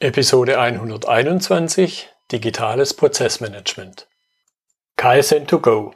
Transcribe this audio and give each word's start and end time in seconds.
Episode 0.00 0.60
121 0.60 2.08
Digitales 2.30 2.94
Prozessmanagement. 2.94 4.06
KSN2Go. 4.96 5.90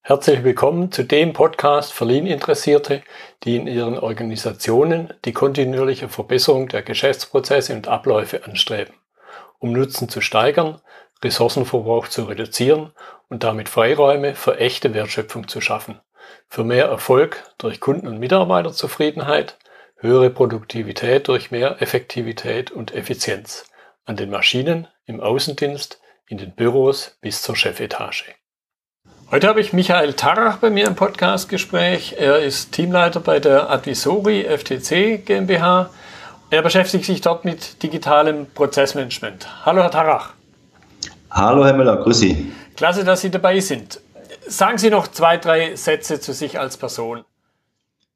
Herzlich 0.00 0.44
willkommen 0.44 0.92
zu 0.92 1.02
dem 1.02 1.32
Podcast 1.32 1.92
für 1.92 2.04
Lean-Interessierte, 2.04 3.02
die 3.42 3.56
in 3.56 3.66
ihren 3.66 3.98
Organisationen 3.98 5.12
die 5.24 5.32
kontinuierliche 5.32 6.08
Verbesserung 6.08 6.68
der 6.68 6.82
Geschäftsprozesse 6.82 7.74
und 7.74 7.88
Abläufe 7.88 8.44
anstreben, 8.44 8.94
um 9.58 9.72
Nutzen 9.72 10.08
zu 10.08 10.20
steigern, 10.20 10.80
Ressourcenverbrauch 11.24 12.06
zu 12.06 12.26
reduzieren 12.26 12.92
und 13.28 13.42
damit 13.42 13.68
Freiräume 13.68 14.36
für 14.36 14.58
echte 14.58 14.94
Wertschöpfung 14.94 15.48
zu 15.48 15.60
schaffen, 15.60 16.00
für 16.46 16.62
mehr 16.62 16.86
Erfolg 16.86 17.42
durch 17.58 17.80
Kunden- 17.80 18.06
und 18.06 18.20
Mitarbeiterzufriedenheit, 18.20 19.58
höhere 20.00 20.30
Produktivität 20.30 21.26
durch 21.26 21.50
mehr 21.50 21.82
Effektivität 21.82 22.70
und 22.70 22.94
Effizienz 22.94 23.64
an 24.04 24.16
den 24.16 24.30
Maschinen, 24.30 24.86
im 25.06 25.20
Außendienst, 25.20 26.00
in 26.28 26.38
den 26.38 26.52
Büros 26.52 27.16
bis 27.20 27.42
zur 27.42 27.56
Chefetage. 27.56 28.24
Heute 29.30 29.48
habe 29.48 29.60
ich 29.60 29.72
Michael 29.72 30.14
Tarach 30.14 30.58
bei 30.58 30.70
mir 30.70 30.86
im 30.86 30.94
Podcastgespräch. 30.94 32.14
Er 32.16 32.38
ist 32.38 32.72
Teamleiter 32.72 33.20
bei 33.20 33.40
der 33.40 33.70
Advisori 33.70 34.44
FTC 34.44 35.26
GmbH. 35.26 35.90
Er 36.50 36.62
beschäftigt 36.62 37.04
sich 37.04 37.20
dort 37.20 37.44
mit 37.44 37.82
digitalem 37.82 38.46
Prozessmanagement. 38.54 39.66
Hallo, 39.66 39.82
Herr 39.82 39.90
Tarach. 39.90 40.32
Hallo, 41.30 41.64
Herr 41.66 41.74
Müller, 41.74 41.96
grüß 41.96 42.20
Sie. 42.20 42.52
Klasse, 42.76 43.04
dass 43.04 43.20
Sie 43.20 43.30
dabei 43.30 43.60
sind. 43.60 44.00
Sagen 44.46 44.78
Sie 44.78 44.90
noch 44.90 45.08
zwei, 45.08 45.36
drei 45.36 45.74
Sätze 45.74 46.20
zu 46.20 46.32
sich 46.32 46.58
als 46.58 46.76
Person. 46.76 47.24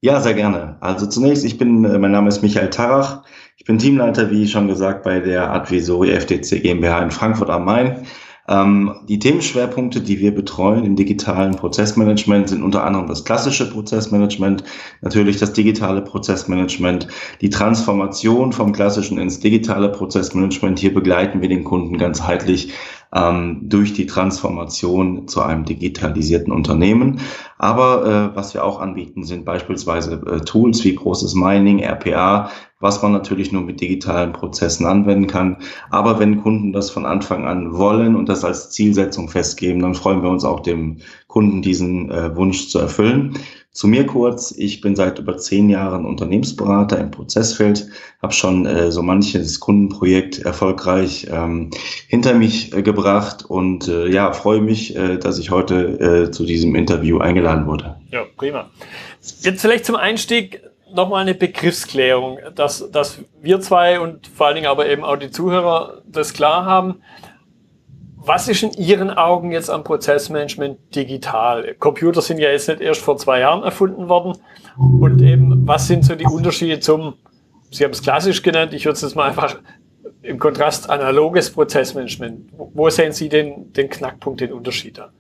Ja, 0.05 0.20
sehr 0.20 0.34
gerne. 0.34 0.77
Also 0.80 1.06
zunächst, 1.06 1.45
ich 1.45 1.59
bin, 1.59 1.84
äh, 1.84 1.97
mein 1.97 2.10
Name 2.10 2.29
ist 2.29 2.43
Michael 2.43 2.70
Tarach. 2.70 3.23
Ich 3.56 3.65
bin 3.65 3.79
Teamleiter, 3.79 4.33
wie 4.33 4.48
schon 4.48 4.66
gesagt, 4.66 5.05
bei 5.05 5.20
der 5.20 5.52
Advisori 5.52 6.10
FTC 6.10 6.60
GmbH 6.60 7.02
in 7.02 7.12
Frankfurt 7.12 7.51
am 7.51 7.65
Main. 7.65 8.05
Ähm, 8.48 8.96
die 9.09 9.21
Themenschwerpunkte, 9.21 10.01
die 10.01 10.18
wir 10.18 10.35
betreuen 10.35 10.85
im 10.85 10.96
digitalen 10.96 11.54
Prozessmanagement, 11.54 12.49
sind 12.49 12.65
unter 12.65 12.82
anderem 12.82 13.07
das 13.07 13.24
klassische 13.24 13.71
Prozessmanagement, 13.71 14.65
natürlich 15.02 15.37
das 15.38 15.52
digitale 15.52 16.02
Prozessmanagement, 16.02 17.07
die 17.41 17.51
Transformation 17.51 18.52
vom 18.52 18.73
klassischen 18.73 19.19
ins 19.19 19.38
digitale 19.38 19.88
Prozessmanagement. 19.88 20.80
Hier 20.80 20.93
begleiten 20.93 21.41
wir 21.43 21.48
den 21.48 21.63
Kunden 21.63 21.96
ganzheitlich 21.96 22.73
ähm, 23.15 23.60
durch 23.63 23.93
die 23.93 24.07
Transformation 24.07 25.29
zu 25.29 25.43
einem 25.43 25.65
digitalisierten 25.65 26.52
Unternehmen. 26.52 27.21
Aber 27.59 28.32
äh, 28.32 28.37
was 28.37 28.54
wir 28.54 28.65
auch 28.65 28.80
anbieten, 28.80 29.24
sind 29.24 29.45
beispielsweise 29.45 30.15
äh, 30.27 30.41
Tools 30.41 30.82
wie 30.85 30.93
Process 30.93 31.35
Mining, 31.35 31.80
RPA, 31.80 32.51
was 32.80 33.02
man 33.02 33.13
natürlich 33.13 33.52
nur 33.52 33.63
mit 33.63 33.80
digitalen 33.80 34.32
Prozessen 34.32 34.87
anwenden 34.87 35.29
kann. 35.29 35.59
Aber 35.91 36.19
wenn 36.19 36.43
Kunden 36.43 36.73
das 36.73 36.91
von 36.91 37.07
Anfang 37.07 37.46
an 37.46 37.77
wollen 37.77 38.16
und 38.16 38.29
das 38.29 38.45
als 38.45 38.71
Zielsetzung 38.71 39.29
festgeben, 39.29 39.82
dann 39.82 39.95
freuen 39.95 40.23
wir 40.23 40.30
uns 40.30 40.45
auch 40.45 40.60
dem 40.60 40.99
Kunden 41.29 41.63
diesen 41.63 42.10
äh, 42.10 42.35
Wunsch 42.35 42.69
zu 42.69 42.79
erfüllen. 42.79 43.38
Zu 43.73 43.88
mir 43.88 44.04
kurz, 44.04 44.51
ich 44.51 44.82
bin 44.82 44.95
seit 44.95 45.18
über 45.18 45.38
zehn 45.38 45.70
Jahren 45.70 46.04
Unternehmensberater 46.04 46.98
im 46.98 47.10
Prozessfeld, 47.10 47.88
habe 48.20 48.34
schon 48.34 48.66
äh, 48.66 48.92
so 48.92 49.02
manches 49.02 49.60
Kundenprojekt 49.60 50.40
erfolgreich 50.40 51.26
ähm, 51.32 51.70
hinter 52.06 52.34
mich 52.34 52.74
äh, 52.74 52.82
gebracht 52.82 53.46
und 53.48 53.88
äh, 53.88 54.09
ja, 54.09 54.34
freue 54.34 54.60
mich, 54.60 54.95
äh, 54.95 55.16
dass 55.16 55.38
ich 55.38 55.51
heute 55.51 56.26
äh, 56.26 56.30
zu 56.30 56.45
diesem 56.45 56.74
Interview 56.74 57.18
eingeladen 57.18 57.66
wurde. 57.66 57.96
Ja, 58.10 58.26
prima. 58.37 58.68
Jetzt 59.40 59.62
vielleicht 59.62 59.86
zum 59.86 59.96
Einstieg 59.96 60.60
nochmal 60.92 61.23
eine 61.23 61.34
Begriffsklärung, 61.34 62.40
dass, 62.54 62.90
dass 62.90 63.20
wir 63.40 63.60
zwei 63.60 64.00
und 64.00 64.26
vor 64.26 64.48
allen 64.48 64.56
Dingen 64.56 64.66
aber 64.66 64.86
eben 64.86 65.03
auch 65.03 65.16
die 65.16 65.31
Zuhörer 65.31 66.03
das 66.06 66.34
klar 66.34 66.66
haben. 66.66 67.00
Was 68.25 68.47
ist 68.47 68.62
in 68.62 68.72
Ihren 68.72 69.10
Augen 69.10 69.50
jetzt 69.50 69.69
am 69.69 69.82
Prozessmanagement 69.82 70.78
digital? 70.94 71.75
Computer 71.78 72.22
sind 72.22 72.38
ja 72.38 72.50
jetzt 72.50 72.69
nicht 72.69 72.81
erst 72.81 73.00
vor 73.00 73.16
zwei 73.16 73.41
Jahren 73.41 73.64
erfunden 73.64 74.08
worden. 74.08 74.38
Und 74.76 75.20
eben, 75.22 75.66
was 75.66 75.88
sind 75.88 76.04
so 76.04 76.14
die 76.14 76.26
Unterschiede 76.26 76.78
zum, 76.78 77.14
Sie 77.70 77.82
haben 77.82 77.91
es 77.91 78.02
klassisch 78.02 78.42
genannt, 78.42 78.74
ich 78.74 78.84
würde 78.84 78.94
es 78.94 79.02
jetzt 79.02 79.16
mal 79.16 79.28
einfach 79.28 79.56
im 80.22 80.38
Kontrast 80.38 80.88
analoges 80.88 81.50
Prozessmanagement. 81.50 82.50
Wo 82.56 82.88
sehen 82.91 83.12
Sie 83.12 83.28
den, 83.28 83.72
den 83.72 83.88
Knackpunkt, 83.88 84.41
den 84.41 84.52
Unterschied 84.52 84.98
da? 84.98 85.10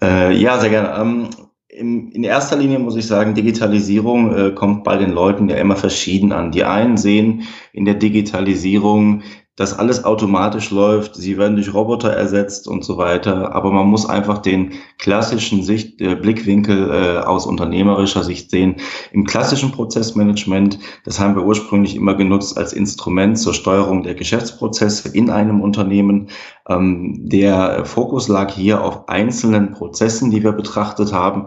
Äh, 0.00 0.32
ja, 0.32 0.58
sehr 0.58 0.70
gerne. 0.70 0.98
Ähm, 0.98 1.28
in, 1.68 2.12
in 2.12 2.24
erster 2.24 2.56
Linie 2.56 2.78
muss 2.78 2.96
ich 2.96 3.06
sagen, 3.06 3.34
Digitalisierung 3.34 4.34
äh, 4.34 4.50
kommt 4.52 4.84
bei 4.84 4.96
den 4.96 5.10
Leuten 5.10 5.50
ja 5.50 5.56
immer 5.56 5.76
verschieden 5.76 6.32
an. 6.32 6.50
Die 6.50 6.64
einen 6.64 6.96
sehen 6.96 7.42
in 7.72 7.84
der 7.84 7.94
Digitalisierung 7.94 9.22
dass 9.56 9.78
alles 9.78 10.04
automatisch 10.04 10.70
läuft, 10.70 11.14
sie 11.14 11.38
werden 11.38 11.54
durch 11.54 11.72
Roboter 11.72 12.10
ersetzt 12.10 12.66
und 12.66 12.84
so 12.84 12.98
weiter. 12.98 13.54
Aber 13.54 13.70
man 13.70 13.86
muss 13.86 14.08
einfach 14.08 14.38
den 14.38 14.72
klassischen 14.98 15.62
Sicht, 15.62 16.00
äh, 16.00 16.16
Blickwinkel 16.16 16.90
äh, 16.90 17.18
aus 17.20 17.46
unternehmerischer 17.46 18.24
Sicht 18.24 18.50
sehen. 18.50 18.76
Im 19.12 19.24
klassischen 19.24 19.70
Prozessmanagement, 19.70 20.80
das 21.04 21.20
haben 21.20 21.36
wir 21.36 21.44
ursprünglich 21.44 21.94
immer 21.94 22.14
genutzt 22.14 22.58
als 22.58 22.72
Instrument 22.72 23.38
zur 23.38 23.54
Steuerung 23.54 24.02
der 24.02 24.14
Geschäftsprozesse 24.14 25.10
in 25.10 25.30
einem 25.30 25.60
Unternehmen. 25.60 26.30
Ähm, 26.68 27.20
der 27.28 27.84
Fokus 27.84 28.26
lag 28.26 28.52
hier 28.52 28.82
auf 28.82 29.08
einzelnen 29.08 29.70
Prozessen, 29.70 30.32
die 30.32 30.42
wir 30.42 30.52
betrachtet 30.52 31.12
haben 31.12 31.46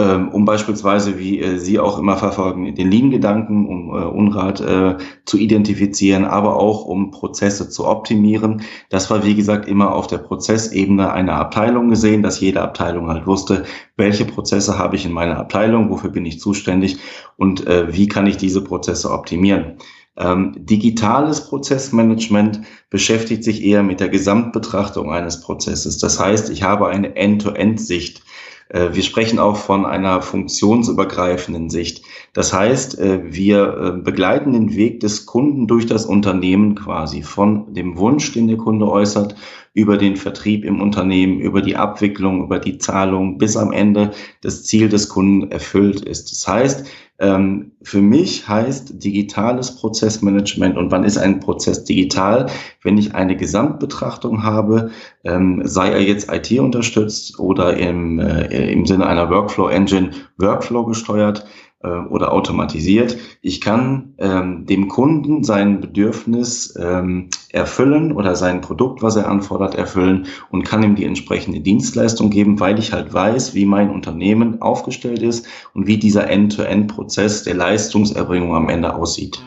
um 0.00 0.44
beispielsweise, 0.44 1.18
wie 1.18 1.40
äh, 1.40 1.58
Sie 1.58 1.78
auch 1.78 1.98
immer 1.98 2.16
verfolgen, 2.16 2.74
den 2.74 2.90
Lean-Gedanken, 2.90 3.66
um 3.66 3.90
äh, 3.90 4.04
Unrat 4.04 4.60
äh, 4.60 4.96
zu 5.24 5.38
identifizieren, 5.38 6.24
aber 6.24 6.56
auch 6.56 6.84
um 6.84 7.12
Prozesse 7.12 7.68
zu 7.68 7.86
optimieren. 7.86 8.62
Das 8.90 9.08
war, 9.10 9.24
wie 9.24 9.36
gesagt, 9.36 9.68
immer 9.68 9.94
auf 9.94 10.08
der 10.08 10.18
Prozessebene 10.18 11.12
einer 11.12 11.34
Abteilung 11.34 11.90
gesehen, 11.90 12.22
dass 12.22 12.40
jede 12.40 12.60
Abteilung 12.60 13.08
halt 13.08 13.26
wusste, 13.26 13.64
welche 13.96 14.24
Prozesse 14.24 14.78
habe 14.78 14.96
ich 14.96 15.06
in 15.06 15.12
meiner 15.12 15.38
Abteilung, 15.38 15.90
wofür 15.90 16.10
bin 16.10 16.26
ich 16.26 16.40
zuständig 16.40 16.98
und 17.36 17.64
wie 17.66 18.08
kann 18.08 18.26
ich 18.26 18.36
diese 18.36 18.62
Prozesse 18.62 19.10
optimieren. 19.10 19.76
Ähm, 20.16 20.52
digitales 20.56 21.48
Prozessmanagement 21.48 22.60
beschäftigt 22.90 23.42
sich 23.42 23.64
eher 23.64 23.82
mit 23.82 23.98
der 23.98 24.08
Gesamtbetrachtung 24.08 25.12
eines 25.12 25.40
Prozesses. 25.40 25.98
Das 25.98 26.20
heißt, 26.20 26.50
ich 26.50 26.62
habe 26.62 26.88
eine 26.88 27.16
End-to-End-Sicht 27.16 28.22
wir 28.70 29.02
sprechen 29.02 29.38
auch 29.38 29.56
von 29.56 29.84
einer 29.84 30.22
funktionsübergreifenden 30.22 31.70
Sicht. 31.70 32.02
Das 32.32 32.52
heißt, 32.52 32.98
äh, 32.98 33.20
wir 33.24 33.76
äh, 33.76 34.02
begleiten 34.02 34.52
den 34.52 34.74
Weg 34.74 35.00
des 35.00 35.26
Kunden 35.26 35.66
durch 35.66 35.86
das 35.86 36.06
Unternehmen 36.06 36.74
quasi 36.74 37.22
von 37.22 37.72
dem 37.74 37.96
Wunsch, 37.96 38.32
den 38.32 38.48
der 38.48 38.56
Kunde 38.56 38.90
äußert, 38.90 39.36
über 39.74 39.96
den 39.96 40.16
Vertrieb 40.16 40.64
im 40.64 40.80
Unternehmen, 40.80 41.40
über 41.40 41.60
die 41.60 41.76
Abwicklung, 41.76 42.44
über 42.44 42.58
die 42.58 42.78
Zahlung, 42.78 43.38
bis 43.38 43.56
am 43.56 43.72
Ende 43.72 44.12
das 44.40 44.64
Ziel 44.64 44.88
des 44.88 45.08
Kunden 45.08 45.50
erfüllt 45.50 46.00
ist. 46.00 46.30
Das 46.30 46.46
heißt, 46.46 46.86
ähm, 47.18 47.72
für 47.82 48.00
mich 48.00 48.48
heißt 48.48 49.04
digitales 49.04 49.76
Prozessmanagement 49.76 50.76
und 50.76 50.90
wann 50.90 51.04
ist 51.04 51.16
ein 51.16 51.38
Prozess 51.38 51.84
digital, 51.84 52.46
wenn 52.82 52.98
ich 52.98 53.14
eine 53.14 53.36
Gesamtbetrachtung 53.36 54.42
habe, 54.42 54.90
ähm, 55.22 55.62
sei 55.64 55.90
er 55.90 56.02
jetzt 56.02 56.32
IT 56.32 56.58
unterstützt 56.58 57.38
oder 57.38 57.76
im, 57.76 58.18
äh, 58.18 58.72
im 58.72 58.84
Sinne 58.84 59.06
einer 59.06 59.30
Workflow 59.30 59.68
Engine 59.68 60.10
Workflow 60.38 60.84
gesteuert, 60.86 61.46
äh, 61.84 62.08
oder 62.08 62.32
automatisiert. 62.32 63.16
Ich 63.42 63.60
kann 63.60 64.14
ähm, 64.18 64.66
dem 64.66 64.88
Kunden 64.88 65.44
sein 65.44 65.80
Bedürfnis 65.80 66.74
ähm, 66.80 67.28
erfüllen 67.50 68.12
oder 68.12 68.34
sein 68.34 68.62
Produkt, 68.62 69.02
was 69.02 69.16
er 69.16 69.28
anfordert, 69.28 69.74
erfüllen 69.74 70.26
und 70.50 70.64
kann 70.64 70.82
ihm 70.82 70.96
die 70.96 71.04
entsprechende 71.04 71.60
Dienstleistung 71.60 72.30
geben, 72.30 72.58
weil 72.58 72.78
ich 72.78 72.92
halt 72.92 73.12
weiß, 73.12 73.54
wie 73.54 73.66
mein 73.66 73.90
Unternehmen 73.90 74.62
aufgestellt 74.62 75.22
ist 75.22 75.46
und 75.74 75.86
wie 75.86 75.98
dieser 75.98 76.28
End-to-End-Prozess 76.30 77.44
der 77.44 77.54
Leistungserbringung 77.54 78.54
am 78.54 78.68
Ende 78.68 78.94
aussieht. 78.94 79.42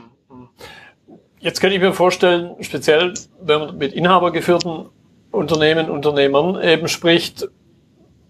Jetzt 1.39 1.59
könnte 1.59 1.75
ich 1.75 1.81
mir 1.81 1.93
vorstellen, 1.93 2.51
speziell 2.61 3.13
wenn 3.41 3.59
man 3.59 3.77
mit 3.77 3.93
inhabergeführten 3.93 4.89
Unternehmen, 5.31 5.89
Unternehmern 5.89 6.61
eben 6.61 6.87
spricht, 6.87 7.47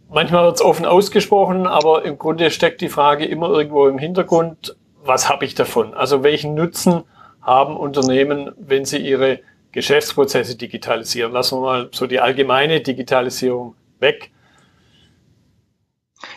Manchmal 0.10 0.46
wird 0.46 0.56
es 0.56 0.62
offen 0.62 0.86
ausgesprochen, 0.86 1.68
aber 1.68 2.06
im 2.06 2.18
Grunde 2.18 2.50
steckt 2.50 2.82
die 2.82 2.90
Frage 2.90 3.26
immer 3.26 3.50
irgendwo 3.50 3.88
im 3.88 3.98
Hintergrund, 3.98 4.76
was 5.04 5.30
habe 5.30 5.46
ich 5.46 5.56
davon? 5.56 5.94
Also 5.94 6.24
welchen 6.24 6.54
Nutzen 6.54 7.04
haben 7.42 7.76
Unternehmen, 7.76 8.52
wenn 8.58 8.86
sie 8.86 8.98
ihre 8.98 9.40
Geschäftsprozesse 9.72 10.56
digitalisieren? 10.56 11.32
Lassen 11.32 11.58
wir 11.58 11.62
mal 11.62 11.90
so 11.92 12.08
die 12.08 12.20
allgemeine 12.20 12.82
Digitalisierung 12.82 13.76
weg. 14.00 14.32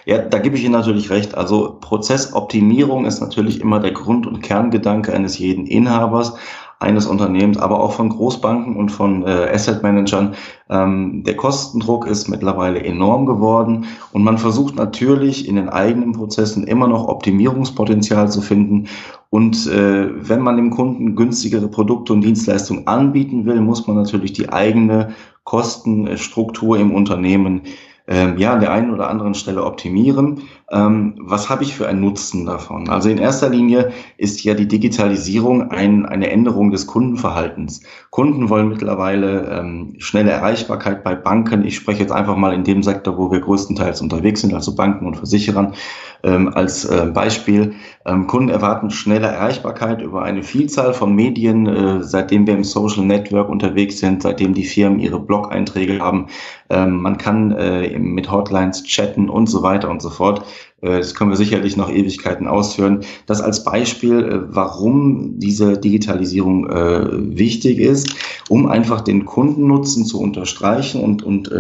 Ja, 0.05 0.19
da 0.19 0.39
gebe 0.39 0.57
ich 0.57 0.65
Ihnen 0.65 0.73
natürlich 0.73 1.11
recht. 1.11 1.35
Also 1.35 1.79
Prozessoptimierung 1.81 3.07
ist 3.07 3.21
natürlich 3.21 3.61
immer 3.61 3.81
der 3.81 3.93
Grund- 3.93 4.27
und 4.27 4.41
Kerngedanke 4.41 5.13
eines 5.13 5.39
jeden 5.39 5.67
Inhabers. 5.67 6.35
Eines 6.81 7.07
Unternehmens, 7.07 7.59
aber 7.59 7.79
auch 7.79 7.93
von 7.93 8.09
Großbanken 8.09 8.75
und 8.75 8.89
von 8.89 9.23
äh, 9.27 9.51
Asset 9.53 9.83
Managern. 9.83 10.35
Ähm, 10.71 11.23
der 11.25 11.37
Kostendruck 11.37 12.07
ist 12.07 12.29
mittlerweile 12.29 12.83
enorm 12.83 13.27
geworden 13.27 13.85
und 14.13 14.25
man 14.25 14.39
versucht 14.39 14.77
natürlich 14.77 15.47
in 15.47 15.57
den 15.57 15.69
eigenen 15.69 16.13
Prozessen 16.13 16.65
immer 16.65 16.89
noch 16.89 17.07
Optimierungspotenzial 17.07 18.31
zu 18.31 18.41
finden. 18.41 18.89
Und 19.29 19.67
äh, 19.67 20.09
wenn 20.27 20.41
man 20.41 20.57
dem 20.57 20.71
Kunden 20.71 21.17
günstigere 21.17 21.69
Produkte 21.69 22.15
und 22.15 22.23
Dienstleistungen 22.23 22.87
anbieten 22.87 23.45
will, 23.45 23.61
muss 23.61 23.87
man 23.87 23.97
natürlich 23.97 24.33
die 24.33 24.51
eigene 24.51 25.11
Kostenstruktur 25.45 26.79
im 26.79 26.93
Unternehmen 26.95 27.63
ähm, 28.11 28.39
ja 28.39 28.55
an 28.55 28.61
der 28.61 28.73
einen 28.73 28.91
oder 28.91 29.09
anderen 29.09 29.35
Stelle 29.35 29.65
optimieren. 29.65 30.43
Ähm, 30.73 31.15
was 31.19 31.51
habe 31.51 31.65
ich 31.65 31.75
für 31.75 31.89
einen 31.89 32.01
Nutzen 32.01 32.47
davon? 32.47 32.89
Also 32.89 33.09
in 33.09 33.19
erster 33.19 33.49
Linie 33.49 33.91
ist 34.17 34.45
ja 34.45 34.55
die 34.55 34.69
Digitalisierung 34.69 35.71
ein, 35.71 36.07
eine 36.07 36.31
Änderung 36.31 36.71
des 36.71 36.87
Kundenverhaltens. 36.87 37.83
Kunden 38.11 38.49
wollen 38.49 38.69
mittlerweile 38.69 39.51
ähm, 39.51 39.95
schnelle 39.99 40.31
Erreichbarkeit 40.31 41.03
bei 41.03 41.17
Banken. 41.17 41.65
Ich 41.65 41.75
spreche 41.75 42.01
jetzt 42.03 42.13
einfach 42.13 42.37
mal 42.37 42.55
in 42.55 42.63
dem 42.63 42.85
Sektor, 42.85 43.19
wo 43.19 43.33
wir 43.33 43.41
größtenteils 43.41 44.01
unterwegs 44.01 44.43
sind, 44.43 44.55
also 44.55 44.77
Banken 44.77 45.07
und 45.07 45.17
Versicherern 45.17 45.75
ähm, 46.23 46.49
als 46.55 46.85
äh, 46.85 47.07
Beispiel. 47.13 47.75
Ähm, 48.07 48.27
Kunden 48.27 48.51
erwarten 48.51 48.91
schnelle 48.91 49.27
Erreichbarkeit 49.27 50.03
über 50.03 50.23
eine 50.23 50.43
Vielzahl 50.43 50.95
von 50.95 51.15
Medien, 51.15 51.67
äh, 51.67 52.03
seitdem 52.03 52.47
wir 52.47 52.55
im 52.55 52.65
Social 52.65 53.05
Network 53.05 53.49
unterwegs 53.49 53.99
sind, 53.99 54.23
seitdem 54.23 54.55
die 54.55 54.65
Firmen 54.65 55.01
ihre 55.01 55.21
Blog-Einträge 55.21 55.99
haben. 55.99 56.27
Ähm, 56.69 57.03
man 57.03 57.19
kann 57.19 57.53
äh, 57.53 57.99
mit 57.99 58.31
Hotlines 58.31 58.85
chatten 58.85 59.29
und 59.29 59.49
so 59.49 59.63
weiter 59.63 59.91
und 59.91 60.01
so 60.01 60.11
fort. 60.11 60.45
Äh, 60.81 60.99
das 60.99 61.15
können 61.15 61.31
wir 61.31 61.37
sicherlich 61.37 61.77
noch 61.77 61.91
Ewigkeiten 61.91 62.47
ausführen. 62.47 63.01
Das 63.27 63.41
als 63.41 63.65
Beispiel, 63.65 64.19
äh, 64.21 64.55
warum 64.55 65.39
diese 65.39 65.79
Digitalisierung 65.79 66.69
äh, 66.69 67.37
wichtig 67.39 67.79
ist, 67.79 68.15
um 68.49 68.67
einfach 68.67 69.01
den 69.01 69.25
Kundennutzen 69.25 70.05
zu 70.05 70.21
unterstreichen 70.21 71.03
und, 71.03 71.23
und 71.23 71.51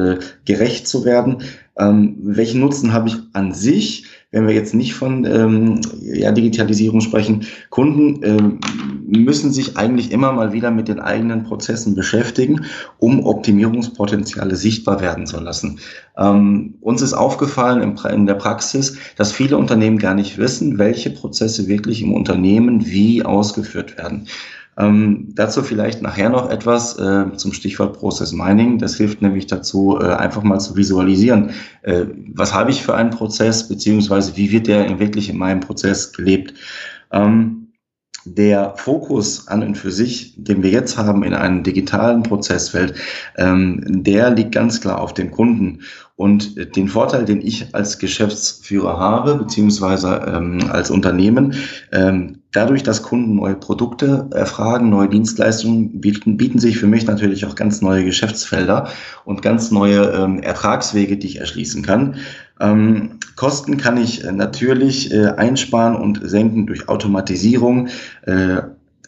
gerecht 0.44 0.88
zu 0.88 1.04
werden. 1.04 1.42
Ähm, 1.78 2.16
welchen 2.22 2.60
Nutzen 2.60 2.92
habe 2.92 3.08
ich 3.08 3.16
an 3.32 3.52
sich? 3.52 4.06
wenn 4.32 4.46
wir 4.46 4.54
jetzt 4.54 4.74
nicht 4.74 4.94
von 4.94 5.24
ähm, 5.24 5.80
ja, 6.00 6.30
Digitalisierung 6.30 7.00
sprechen, 7.00 7.46
Kunden 7.68 8.20
ähm, 8.22 8.58
müssen 9.10 9.52
sich 9.52 9.76
eigentlich 9.76 10.12
immer 10.12 10.32
mal 10.32 10.52
wieder 10.52 10.70
mit 10.70 10.88
den 10.88 11.00
eigenen 11.00 11.44
Prozessen 11.44 11.94
beschäftigen, 11.94 12.64
um 12.98 13.24
Optimierungspotenziale 13.26 14.56
sichtbar 14.56 15.00
werden 15.00 15.26
zu 15.26 15.40
lassen. 15.40 15.80
Ähm, 16.16 16.74
uns 16.80 17.02
ist 17.02 17.14
aufgefallen 17.14 17.82
im, 17.82 17.96
in 18.12 18.26
der 18.26 18.34
Praxis, 18.34 18.96
dass 19.16 19.32
viele 19.32 19.56
Unternehmen 19.56 19.98
gar 19.98 20.14
nicht 20.14 20.38
wissen, 20.38 20.78
welche 20.78 21.10
Prozesse 21.10 21.66
wirklich 21.66 22.02
im 22.02 22.14
Unternehmen 22.14 22.86
wie 22.86 23.24
ausgeführt 23.24 23.98
werden. 23.98 24.26
Ähm, 24.78 25.28
dazu 25.34 25.62
vielleicht 25.62 26.00
nachher 26.00 26.30
noch 26.30 26.48
etwas 26.48 26.98
äh, 26.98 27.26
zum 27.36 27.52
Stichwort 27.52 27.98
Process 27.98 28.32
Mining. 28.32 28.78
Das 28.78 28.96
hilft 28.96 29.20
nämlich 29.20 29.46
dazu, 29.46 29.98
äh, 30.00 30.04
einfach 30.06 30.42
mal 30.42 30.58
zu 30.58 30.76
visualisieren, 30.76 31.50
äh, 31.82 32.06
was 32.32 32.54
habe 32.54 32.70
ich 32.70 32.82
für 32.82 32.94
einen 32.94 33.10
Prozess, 33.10 33.68
beziehungsweise 33.68 34.36
wie 34.36 34.52
wird 34.52 34.68
der 34.68 34.98
wirklich 34.98 35.28
in 35.28 35.36
meinem 35.36 35.60
Prozess 35.60 36.12
gelebt. 36.12 36.54
Ähm, 37.12 37.69
der 38.34 38.74
Fokus 38.76 39.48
an 39.48 39.62
und 39.62 39.76
für 39.76 39.90
sich, 39.90 40.34
den 40.36 40.62
wir 40.62 40.70
jetzt 40.70 40.96
haben 40.96 41.22
in 41.22 41.34
einem 41.34 41.62
digitalen 41.62 42.22
Prozessfeld, 42.22 42.94
ähm, 43.36 44.02
der 44.02 44.30
liegt 44.30 44.52
ganz 44.52 44.80
klar 44.80 45.00
auf 45.00 45.14
dem 45.14 45.30
Kunden. 45.30 45.80
Und 46.16 46.76
den 46.76 46.88
Vorteil, 46.88 47.24
den 47.24 47.40
ich 47.40 47.74
als 47.74 47.98
Geschäftsführer 47.98 48.98
habe, 48.98 49.36
beziehungsweise 49.36 50.20
ähm, 50.26 50.58
als 50.70 50.90
Unternehmen, 50.90 51.54
ähm, 51.92 52.40
dadurch, 52.52 52.82
dass 52.82 53.02
Kunden 53.02 53.36
neue 53.36 53.54
Produkte 53.54 54.28
erfragen, 54.32 54.90
neue 54.90 55.08
Dienstleistungen, 55.08 56.00
bieten, 56.00 56.36
bieten 56.36 56.58
sich 56.58 56.76
für 56.76 56.86
mich 56.86 57.06
natürlich 57.06 57.46
auch 57.46 57.54
ganz 57.54 57.80
neue 57.80 58.04
Geschäftsfelder 58.04 58.88
und 59.24 59.40
ganz 59.40 59.70
neue 59.70 60.10
ähm, 60.10 60.40
Ertragswege, 60.40 61.16
die 61.16 61.26
ich 61.26 61.40
erschließen 61.40 61.82
kann. 61.82 62.16
Ähm, 62.60 63.18
Kosten 63.36 63.76
kann 63.76 63.96
ich 63.96 64.24
äh, 64.24 64.32
natürlich 64.32 65.12
äh, 65.12 65.28
einsparen 65.28 65.96
und 65.96 66.20
senken 66.22 66.66
durch 66.66 66.88
Automatisierung. 66.88 67.88
Äh, 68.26 68.62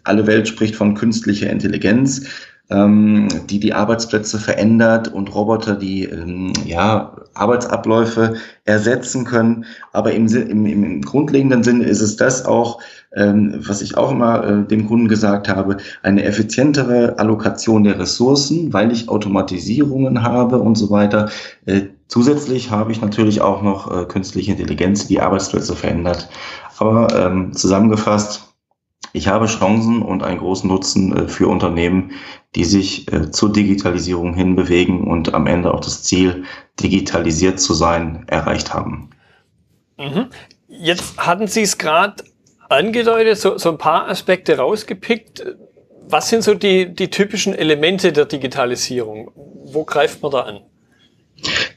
alle 0.05 0.27
Welt 0.27 0.49
spricht 0.49 0.75
von 0.75 0.95
künstlicher 0.95 1.51
Intelligenz 1.51 2.27
ähm, 2.73 3.29
die 3.51 3.61
die 3.61 3.75
Arbeitsplätze 3.75 4.39
verändert 4.39 5.09
und 5.09 5.35
Roboter, 5.35 5.75
die 5.77 6.05
ähm, 6.05 6.53
ja, 6.65 7.17
Arbeitsabläufe 7.35 8.35
ersetzen 8.65 9.25
können. 9.25 9.65
Aber 9.93 10.13
im, 10.13 10.27
im, 10.29 10.67
im 10.67 11.03
grundlegenden 11.03 11.63
Sinne 11.63 11.85
ist 11.85 12.01
es 12.01 12.17
das 12.17 12.45
auch, 12.45 12.81
ähm, 13.15 13.61
was 13.67 13.83
ich 13.83 13.97
auch 13.97 14.11
immer 14.11 14.45
äh, 14.45 14.67
dem 14.67 14.89
Kunden 14.89 15.09
gesagt 15.09 15.49
habe, 15.49 15.77
eine 16.03 16.25
effizientere 16.25 17.19
Allokation 17.19 17.85
der 17.85 17.99
Ressourcen, 17.99 18.73
weil 18.73 18.91
ich 18.93 19.09
Automatisierungen 19.09 20.23
habe 20.23 20.59
und 20.59 20.77
so 20.77 20.91
weiter. 20.91 21.31
Äh, 21.67 21.83
zusätzlich 22.13 22.71
habe 22.71 22.93
ich 22.93 23.01
natürlich 23.01 23.41
auch 23.41 23.63
noch 23.63 23.91
äh, 23.91 24.05
künstliche 24.05 24.53
Intelligenz, 24.53 25.07
die 25.07 25.23
Arbeitsplätze 25.23 25.75
verändert. 25.75 26.29
Aber 26.77 27.09
ähm, 27.17 27.55
zusammengefasst, 27.55 28.55
ich 29.15 29.29
habe 29.29 29.47
Chancen 29.47 30.03
und 30.03 30.23
einen 30.23 30.39
großen 30.39 30.69
Nutzen 30.69 31.17
äh, 31.17 31.29
für 31.29 31.49
Unternehmen, 31.49 32.13
die 32.55 32.65
sich 32.65 33.11
äh, 33.11 33.31
zur 33.31 33.51
Digitalisierung 33.51 34.35
hinbewegen 34.35 35.07
und 35.07 35.33
am 35.33 35.47
Ende 35.47 35.73
auch 35.73 35.81
das 35.81 36.03
Ziel, 36.03 36.45
digitalisiert 36.79 37.59
zu 37.59 37.73
sein, 37.73 38.25
erreicht 38.27 38.75
haben. 38.75 39.09
Mhm. 39.97 40.27
Jetzt 40.69 41.17
hatten 41.17 41.47
Sie 41.47 41.63
es 41.63 41.79
gerade 41.79 42.25
angedeutet, 42.69 43.39
so, 43.39 43.57
so 43.57 43.71
ein 43.71 43.79
paar 43.79 44.09
Aspekte 44.09 44.59
rausgepickt. 44.59 45.47
Was 46.09 46.29
sind 46.29 46.45
so 46.45 46.53
die, 46.53 46.95
die 46.95 47.09
typischen 47.09 47.55
Elemente 47.55 48.13
der 48.13 48.27
Digitalisierung? 48.27 49.31
Wo 49.65 49.85
greift 49.85 50.21
man 50.21 50.31
da 50.33 50.41
an? 50.41 50.61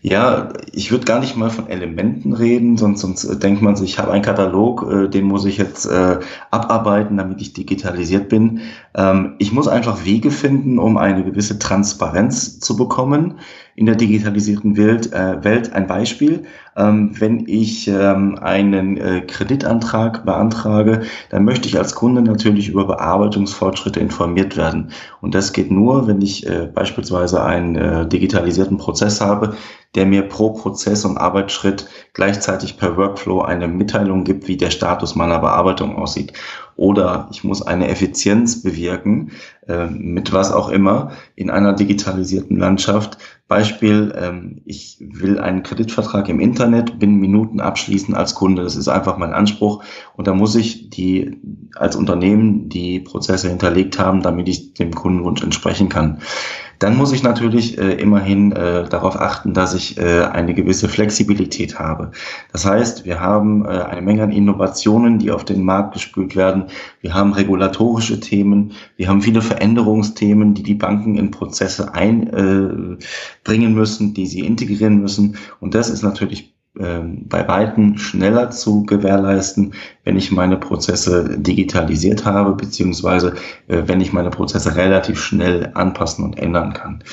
Ja, 0.07 0.50
ich 0.72 0.92
würde 0.92 1.06
gar 1.06 1.19
nicht 1.19 1.36
mal 1.36 1.50
von 1.50 1.68
Elementen 1.68 2.34
reden, 2.34 2.78
sonst, 2.78 3.02
sonst 3.02 3.42
denkt 3.42 3.63
man 3.63 3.75
sich, 3.75 3.94
ich 3.94 3.98
habe 3.98 4.12
einen 4.12 4.22
Katalog, 4.22 4.86
äh, 4.88 5.07
den 5.10 5.25
muss 5.25 5.46
ich 5.46 5.57
jetzt 5.57 5.88
äh, 5.88 6.19
abarbeiten, 6.52 7.18
damit 7.18 7.42
ich 7.42 7.54
digitalisiert 7.54 8.30
bin. 8.30 8.62
Ähm, 8.94 9.34
ich 9.40 9.52
muss 9.52 9.68
einfach 9.68 10.06
Wege 10.06 10.30
finden, 10.30 10.78
um 10.78 10.98
eine 10.98 11.24
gewisse 11.24 11.57
Transparenz 11.57 12.60
zu 12.60 12.75
bekommen 12.78 13.40
in 13.75 13.88
der 13.88 13.96
digitalisierten 13.96 14.78
Welt. 14.78 15.12
Äh, 15.12 15.44
Welt. 15.44 15.74
Ein 15.74 15.88
Beispiel, 15.88 16.44
ähm, 16.78 17.19
wenn 17.19 17.48
ich 17.48 17.88
ähm, 17.88 18.38
einen 18.40 18.98
äh, 18.98 19.22
Kreditantrag 19.22 20.24
beantrage, 20.24 21.02
dann 21.30 21.46
möchte 21.46 21.68
ich 21.68 21.80
als 21.80 21.96
Kunde 21.96 22.22
natürlich 22.22 22.69
über 22.69 22.86
Bearbeitungsfortschritte 22.86 24.00
informiert 24.00 24.56
werden. 24.56 24.92
Und 25.22 25.34
das 25.34 25.52
geht 25.52 25.72
nur, 25.72 26.07
wenn 26.07 26.22
ich 26.22 26.48
äh, 26.48 26.69
beispielsweise 26.74 27.44
einen 27.44 27.75
äh, 27.75 28.07
digitalisierten 28.07 28.78
Prozess 28.78 29.19
habe, 29.19 29.56
der 29.95 30.06
mir 30.06 30.24
pro 30.24 30.51
Prozess 30.51 31.06
und 31.06 31.18
Arbeitsschritt 31.18 31.88
gleichzeitig 32.13 32.77
per 32.77 32.97
Workflow 32.97 33.42
eine 33.42 33.68
Mitteilung 33.68 34.24
gibt, 34.24 34.47
wie 34.47 34.57
der 34.57 34.69
Status 34.69 35.15
meiner 35.15 35.39
Bearbeitung 35.39 35.95
aussieht. 35.95 36.33
Oder 36.77 37.30
ich 37.31 37.45
muss 37.45 37.62
eine 37.62 37.88
Effizienz 37.88 38.62
bewirken, 38.62 39.31
äh, 39.68 39.86
mit 39.88 40.33
was 40.33 40.51
auch 40.51 40.68
immer, 40.68 41.12
in 41.36 41.50
einer 41.50 41.71
digitalisierten 41.71 42.57
Landschaft. 42.57 43.18
Beispiel, 43.47 44.14
ähm, 44.19 44.61
ich 44.66 44.97
will 44.99 45.40
einen 45.40 45.64
Kreditvertrag 45.64 46.28
im 46.28 46.42
Internet 46.42 46.99
binnen 46.99 47.19
Minuten 47.19 47.61
abschließen 47.61 48.14
als 48.14 48.35
Kunde. 48.35 48.64
Das 48.64 48.75
ist 48.75 48.90
einfach 48.90 49.18
mein 49.18 49.33
Anspruch. 49.33 49.83
Und 50.18 50.28
da 50.28 50.33
muss 50.33 50.56
ich 50.56 50.90
die 50.90 51.40
als 51.75 51.95
Unternehmen 51.95 52.68
die 52.68 52.99
Prozesse 52.99 53.47
hinterlegt 53.47 53.97
haben, 53.97 54.21
damit 54.21 54.49
ich 54.49 54.73
dem 54.73 54.94
Kundenwunsch 54.94 55.44
entsprechen 55.44 55.87
kann. 55.87 56.19
Dann 56.85 56.97
muss 56.97 57.11
ich 57.11 57.23
natürlich 57.23 57.80
äh, 57.80 57.94
immerhin 57.94 58.51
äh, 58.51 58.87
darauf 58.87 59.19
achten, 59.19 59.56
dass 59.56 59.73
ich 59.73 59.97
äh, 59.97 60.21
eine 60.21 60.54
gewisse 60.54 60.87
Flexibilität 60.87 61.80
habe. 61.80 62.11
Das 62.51 62.63
heißt, 62.63 63.06
wir 63.06 63.19
haben 63.19 63.65
äh, 63.65 63.69
eine 63.69 64.04
Menge 64.04 64.21
an 64.21 64.31
Innovationen, 64.31 65.18
die 65.18 65.31
auf 65.31 65.44
den 65.44 65.63
Markt 65.63 65.95
gespült 65.95 66.35
werden. 66.35 66.65
Wir 67.01 67.15
haben 67.15 67.33
regulatorische 67.33 68.19
Themen. 68.19 68.73
Wir 68.97 69.07
haben 69.07 69.23
viele 69.23 69.42
Veränderungsthemen, 69.42 70.54
die 70.54 70.61
die 70.61 70.75
Banken 70.75 71.18
in 71.18 71.31
Prozesse 71.31 71.95
einbringen 71.95 73.01
äh, 73.44 73.68
müssen, 73.68 74.13
die 74.13 74.27
sie 74.27 74.42
integrieren 74.42 75.01
müssen. 75.01 75.37
Und 75.59 75.73
das 75.73 75.89
ist 75.89 76.04
natürlich 76.04 76.55
ähm, 76.79 77.25
bei 77.27 77.47
Weitem 77.47 77.97
schneller 77.97 78.51
zu 78.51 78.83
gewährleisten, 78.83 79.73
wenn 80.03 80.17
ich 80.17 80.31
meine 80.31 80.57
Prozesse 80.57 81.37
digitalisiert 81.37 82.25
habe, 82.25 82.53
beziehungsweise 82.53 83.33
äh, 83.67 83.83
wenn 83.85 84.01
ich 84.01 84.13
meine 84.13 84.29
Prozesse 84.29 84.75
relativ 84.75 85.19
schnell 85.19 85.71
anpassen 85.73 86.25
und 86.25 86.37
ändern 86.37 86.73
kann. 86.73 87.03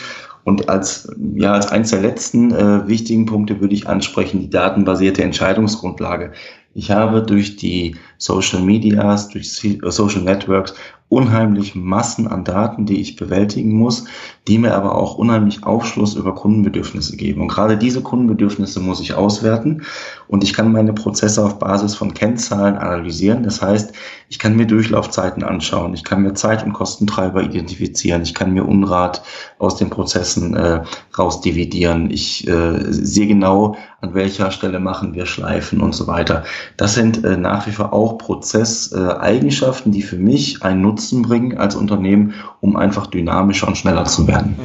Und 0.44 0.68
als, 0.68 1.14
ja, 1.34 1.52
als 1.52 1.68
eines 1.68 1.90
der 1.90 2.00
letzten 2.00 2.50
äh, 2.52 2.88
wichtigen 2.88 3.26
Punkte 3.26 3.60
würde 3.60 3.74
ich 3.74 3.88
ansprechen, 3.88 4.40
die 4.40 4.50
datenbasierte 4.50 5.22
Entscheidungsgrundlage. 5.22 6.32
Ich 6.74 6.90
habe 6.90 7.22
durch 7.22 7.56
die 7.56 7.96
Social 8.22 8.62
Medias, 8.62 9.28
durch 9.28 9.52
Social 9.52 10.22
Networks 10.22 10.74
unheimlich 11.12 11.74
Massen 11.74 12.26
an 12.26 12.42
Daten, 12.42 12.86
die 12.86 13.00
ich 13.00 13.16
bewältigen 13.16 13.72
muss, 13.72 14.04
die 14.48 14.56
mir 14.56 14.74
aber 14.74 14.94
auch 14.94 15.16
unheimlich 15.16 15.62
Aufschluss 15.62 16.14
über 16.14 16.34
Kundenbedürfnisse 16.34 17.16
geben. 17.16 17.42
Und 17.42 17.48
gerade 17.48 17.76
diese 17.76 18.00
Kundenbedürfnisse 18.00 18.80
muss 18.80 18.98
ich 18.98 19.12
auswerten 19.12 19.82
und 20.26 20.42
ich 20.42 20.54
kann 20.54 20.72
meine 20.72 20.94
Prozesse 20.94 21.44
auf 21.44 21.58
Basis 21.58 21.94
von 21.94 22.14
Kennzahlen 22.14 22.78
analysieren. 22.78 23.42
Das 23.42 23.60
heißt, 23.60 23.92
ich 24.30 24.38
kann 24.38 24.56
mir 24.56 24.66
Durchlaufzeiten 24.66 25.44
anschauen, 25.44 25.92
ich 25.92 26.02
kann 26.02 26.22
mir 26.22 26.32
Zeit- 26.32 26.64
und 26.64 26.72
Kostentreiber 26.72 27.42
identifizieren, 27.42 28.22
ich 28.22 28.32
kann 28.32 28.54
mir 28.54 28.66
Unrat 28.66 29.22
aus 29.58 29.76
den 29.76 29.90
Prozessen 29.90 30.56
äh, 30.56 30.82
rausdividieren, 31.18 32.10
ich 32.10 32.48
äh, 32.48 32.90
sehe 32.90 33.26
genau, 33.26 33.76
an 34.00 34.14
welcher 34.14 34.50
Stelle 34.50 34.80
machen 34.80 35.14
wir 35.14 35.26
Schleifen 35.26 35.80
und 35.80 35.94
so 35.94 36.06
weiter. 36.06 36.44
Das 36.76 36.94
sind 36.94 37.22
äh, 37.22 37.36
nach 37.36 37.66
wie 37.66 37.72
vor 37.72 37.92
auch 37.92 38.11
Prozesseigenschaften, 38.18 39.92
die 39.92 40.02
für 40.02 40.16
mich 40.16 40.62
einen 40.62 40.82
Nutzen 40.82 41.22
bringen 41.22 41.58
als 41.58 41.74
Unternehmen, 41.74 42.34
um 42.60 42.76
einfach 42.76 43.06
dynamischer 43.06 43.68
und 43.68 43.76
schneller 43.76 44.04
zu 44.04 44.26
werden. 44.26 44.56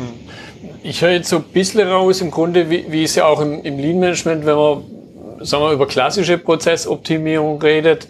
Ich 0.84 1.02
höre 1.02 1.12
jetzt 1.12 1.30
so 1.30 1.38
ein 1.38 1.44
bisschen 1.44 1.88
raus, 1.88 2.22
im 2.22 2.32
Grunde, 2.32 2.70
wie, 2.70 2.86
wie 2.90 3.04
es 3.04 3.16
ja 3.16 3.26
auch 3.26 3.42
im, 3.42 3.62
im 3.64 3.78
Lean-Management, 3.78 4.46
wenn 4.46 4.56
man 4.56 4.84
sagen 5.42 5.64
wir, 5.64 5.72
über 5.72 5.88
klassische 5.88 6.38
Prozessoptimierung 6.38 7.62
redet, 7.62 8.08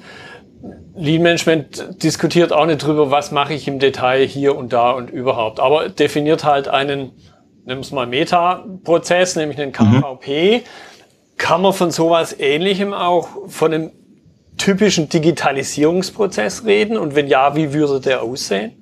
Lean 0.96 1.22
Management 1.22 2.03
diskutiert 2.03 2.51
auch 2.51 2.65
nicht 2.65 2.79
drüber, 2.79 3.12
was 3.12 3.32
mache 3.32 3.53
ich 3.53 3.67
im 3.67 3.77
Detail 3.77 4.25
hier 4.25 4.58
und 4.58 4.74
da 4.74 4.91
und 4.91 5.12
überhaupt, 5.12 5.60
aber 5.60 5.89
definiert 5.89 6.44
halt 6.44 6.67
einen, 6.67 7.12
nehmen 7.65 7.79
wir 7.79 7.79
es 7.79 7.91
mal 7.91 8.08
Meta-Prozess, 8.08 9.36
nämlich 9.36 9.62
einen 9.62 9.72
KVP. 9.72 10.58
Mhm. 10.58 10.62
Kann 11.38 11.62
man 11.62 11.74
von 11.74 11.91
sowas 11.91 12.36
Ähnlichem 12.39 12.94
auch 12.94 13.27
von 13.48 13.74
einem 13.74 13.91
typischen 14.58 15.10
Digitalisierungsprozess 15.10 16.66
reden? 16.66 16.98
Und 16.98 17.16
wenn 17.16 17.28
ja, 17.28 17.56
wie 17.56 17.74
würde 17.74 18.02
der 18.02 18.24
aussehen? 18.24 18.74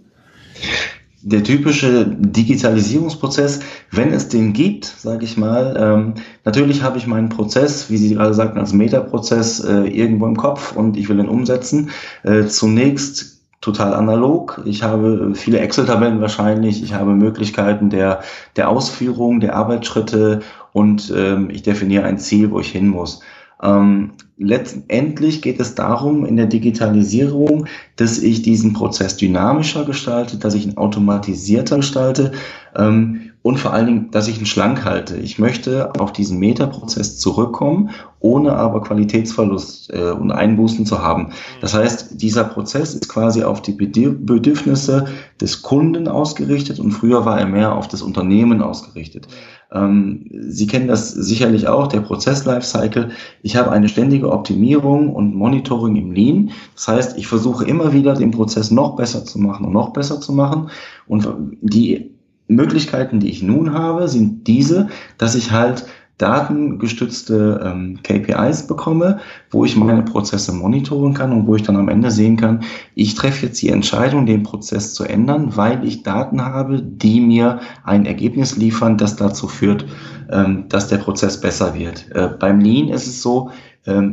der 1.26 1.44
typische 1.44 2.06
Digitalisierungsprozess, 2.06 3.62
wenn 3.90 4.14
es 4.14 4.30
den 4.30 4.54
gibt, 4.54 4.86
sage 4.86 5.26
ich 5.26 5.38
mal, 5.38 5.76
ähm, 5.76 6.14
natürlich 6.44 6.84
habe 6.84 7.00
ich 7.00 7.08
meinen 7.08 7.30
Prozess, 7.30 7.90
wie 7.90 7.98
Sie 7.98 8.14
gerade 8.14 8.36
sagten, 8.36 8.60
als 8.60 8.74
Metaprozess 8.74 9.60
äh, 9.60 9.88
irgendwo 9.88 10.28
im 10.28 10.38
Kopf 10.38 10.76
und 10.76 10.98
ich 10.98 11.10
will 11.10 11.18
ihn 11.20 11.28
umsetzen. 11.28 11.90
Äh, 12.22 12.46
zunächst 12.46 13.42
total 13.60 13.96
analog. 13.96 14.62
Ich 14.66 14.84
habe 14.84 15.32
viele 15.34 15.58
Excel-Tabellen 15.58 16.22
wahrscheinlich. 16.22 16.84
Ich 16.84 16.94
habe 16.94 17.16
Möglichkeiten 17.16 17.90
der, 17.90 18.22
der 18.56 18.70
Ausführung, 18.70 19.40
der 19.40 19.56
Arbeitsschritte 19.56 20.42
und 20.74 21.12
ähm, 21.16 21.50
ich 21.50 21.64
definiere 21.64 22.04
ein 22.04 22.20
Ziel, 22.20 22.52
wo 22.52 22.60
ich 22.60 22.70
hin 22.70 22.88
muss. 22.88 23.22
Ähm, 23.66 24.12
letztendlich 24.38 25.42
geht 25.42 25.60
es 25.60 25.76
darum 25.76 26.26
in 26.26 26.38
der 26.38 26.46
Digitalisierung, 26.46 27.66
dass 27.96 28.20
ich 28.20 28.42
diesen 28.44 28.74
Prozess 28.74 29.18
dynamischer 29.18 29.86
gestalte, 29.86 30.38
dass 30.38 30.54
ich 30.54 30.68
ihn 30.68 30.78
automatisierter 30.78 31.78
gestalte. 31.78 32.32
Ähm, 32.76 33.32
und 33.46 33.60
vor 33.60 33.74
allen 33.74 33.86
Dingen, 33.86 34.08
dass 34.10 34.28
ich 34.28 34.40
ihn 34.40 34.48
schlank 34.48 34.86
halte. 34.86 35.18
Ich 35.18 35.38
möchte 35.38 35.94
auf 36.00 36.12
diesen 36.12 36.40
Metaprozess 36.40 37.20
zurückkommen, 37.20 37.92
ohne 38.20 38.54
aber 38.54 38.82
Qualitätsverlust 38.82 39.94
äh, 39.94 40.10
und 40.10 40.32
Einbußen 40.32 40.88
zu 40.88 41.04
haben. 41.04 41.30
Das 41.62 41.76
heißt, 41.76 42.20
dieser 42.20 42.46
Prozess 42.46 42.96
ist 42.96 43.08
quasi 43.08 43.44
auf 43.44 43.62
die 43.62 43.74
Bedürfnisse 43.74 45.06
des 45.40 45.62
Kunden 45.62 46.08
ausgerichtet 46.08 46.80
und 46.80 46.90
früher 46.90 47.24
war 47.26 47.40
er 47.40 47.46
mehr 47.46 47.76
auf 47.76 47.88
das 47.88 48.02
Unternehmen 48.02 48.64
ausgerichtet. 48.64 49.28
Ähm, 49.72 50.26
Sie 50.32 50.66
kennen 50.66 50.88
das 50.88 51.12
sicherlich 51.12 51.68
auch, 51.68 51.86
der 51.86 52.02
Prozess-Lifecycle. 52.02 53.12
Ich 53.44 53.56
habe 53.58 53.70
eine 53.70 53.90
ständige 53.90 54.32
Optimierung 54.32 55.14
und 55.14 55.36
Monitoring 55.36 55.96
im 55.98 56.12
Lean. 56.14 56.50
Das 56.74 56.88
heißt, 56.88 57.18
ich 57.20 57.28
versuche 57.28 57.66
immer 57.66 57.94
wieder, 57.94 58.16
den 58.16 58.32
Prozess 58.32 58.72
noch 58.72 58.96
besser 58.96 59.24
zu 59.24 59.38
machen 59.38 59.68
und 59.68 59.74
noch 59.74 59.94
besser 59.94 60.20
zu 60.20 60.34
machen. 60.34 60.72
Und 61.06 61.28
die 61.62 62.15
Möglichkeiten, 62.48 63.20
die 63.20 63.30
ich 63.30 63.42
nun 63.42 63.74
habe, 63.74 64.08
sind 64.08 64.48
diese, 64.48 64.90
dass 65.18 65.36
ich 65.36 65.52
halt 65.52 65.86
datengestützte 66.18 67.62
ähm, 67.66 68.00
KPIs 68.02 68.68
bekomme, 68.68 69.20
wo 69.52 69.66
ich 69.66 69.76
meine 69.76 70.04
Prozesse 70.04 70.54
monitoren 70.54 71.14
kann 71.14 71.34
und 71.34 71.46
wo 71.46 71.56
ich 71.56 71.64
dann 71.64 71.76
am 71.76 71.90
Ende 71.90 72.10
sehen 72.10 72.38
kann, 72.38 72.64
ich 72.94 73.16
treffe 73.16 73.48
jetzt 73.48 73.62
die 73.62 73.70
Entscheidung, 73.70 74.26
den 74.26 74.44
Prozess 74.44 74.94
zu 74.94 75.04
ändern, 75.04 75.58
weil 75.58 75.86
ich 75.86 76.04
Daten 76.04 76.42
habe, 76.42 76.82
die 76.82 77.20
mir 77.20 77.60
ein 77.84 78.06
Ergebnis 78.06 78.56
liefern, 78.56 78.98
das 78.98 79.18
dazu 79.18 79.50
führt, 79.50 79.86
ähm, 80.32 80.66
dass 80.70 80.88
der 80.88 80.98
Prozess 80.98 81.42
besser 81.42 81.76
wird. 81.76 82.10
Äh, 82.12 82.30
beim 82.40 82.62
Lean 82.62 82.88
ist 82.88 83.08
es 83.08 83.22
so, 83.22 83.52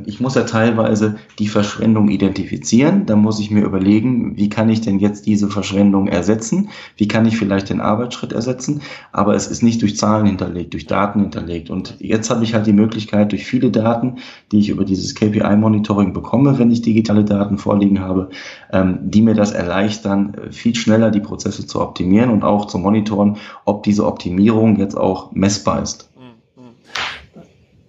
ich 0.05 0.21
muss 0.21 0.35
ja 0.35 0.43
teilweise 0.43 1.17
die 1.38 1.49
Verschwendung 1.49 2.11
identifizieren. 2.11 3.07
Da 3.07 3.17
muss 3.17 3.41
ich 3.41 3.50
mir 3.50 3.64
überlegen, 3.64 4.37
wie 4.37 4.50
kann 4.50 4.69
ich 4.69 4.83
denn 4.83 4.99
jetzt 4.99 5.25
diese 5.25 5.49
Verschwendung 5.49 6.09
ersetzen? 6.09 6.69
Wie 6.99 7.09
kann 7.09 7.25
ich 7.25 7.38
vielleicht 7.38 7.71
den 7.71 7.81
Arbeitsschritt 7.81 8.33
ersetzen? 8.33 8.83
Aber 9.12 9.35
es 9.35 9.47
ist 9.47 9.62
nicht 9.62 9.81
durch 9.81 9.97
Zahlen 9.97 10.26
hinterlegt, 10.26 10.75
durch 10.75 10.87
Daten 10.87 11.21
hinterlegt. 11.21 11.71
Und 11.71 11.97
jetzt 12.00 12.29
habe 12.29 12.45
ich 12.45 12.52
halt 12.52 12.67
die 12.67 12.75
Möglichkeit, 12.75 13.33
durch 13.33 13.47
viele 13.47 13.71
Daten, 13.71 14.17
die 14.50 14.59
ich 14.59 14.69
über 14.69 14.85
dieses 14.85 15.14
KPI-Monitoring 15.14 16.12
bekomme, 16.12 16.59
wenn 16.59 16.71
ich 16.71 16.83
digitale 16.83 17.25
Daten 17.25 17.57
vorliegen 17.57 18.00
habe, 18.00 18.29
ähm, 18.73 18.99
die 19.02 19.23
mir 19.23 19.35
das 19.35 19.52
erleichtern, 19.52 20.37
viel 20.50 20.75
schneller 20.75 21.11
die 21.11 21.21
Prozesse 21.21 21.67
zu 21.67 21.81
optimieren 21.81 22.29
und 22.29 22.45
auch 22.45 22.67
zu 22.67 22.76
monitoren, 22.76 23.38
ob 23.64 23.85
diese 23.85 24.07
Optimierung 24.07 24.76
jetzt 24.76 24.99
auch 24.99 25.33
messbar 25.33 25.83
ist. 25.83 26.12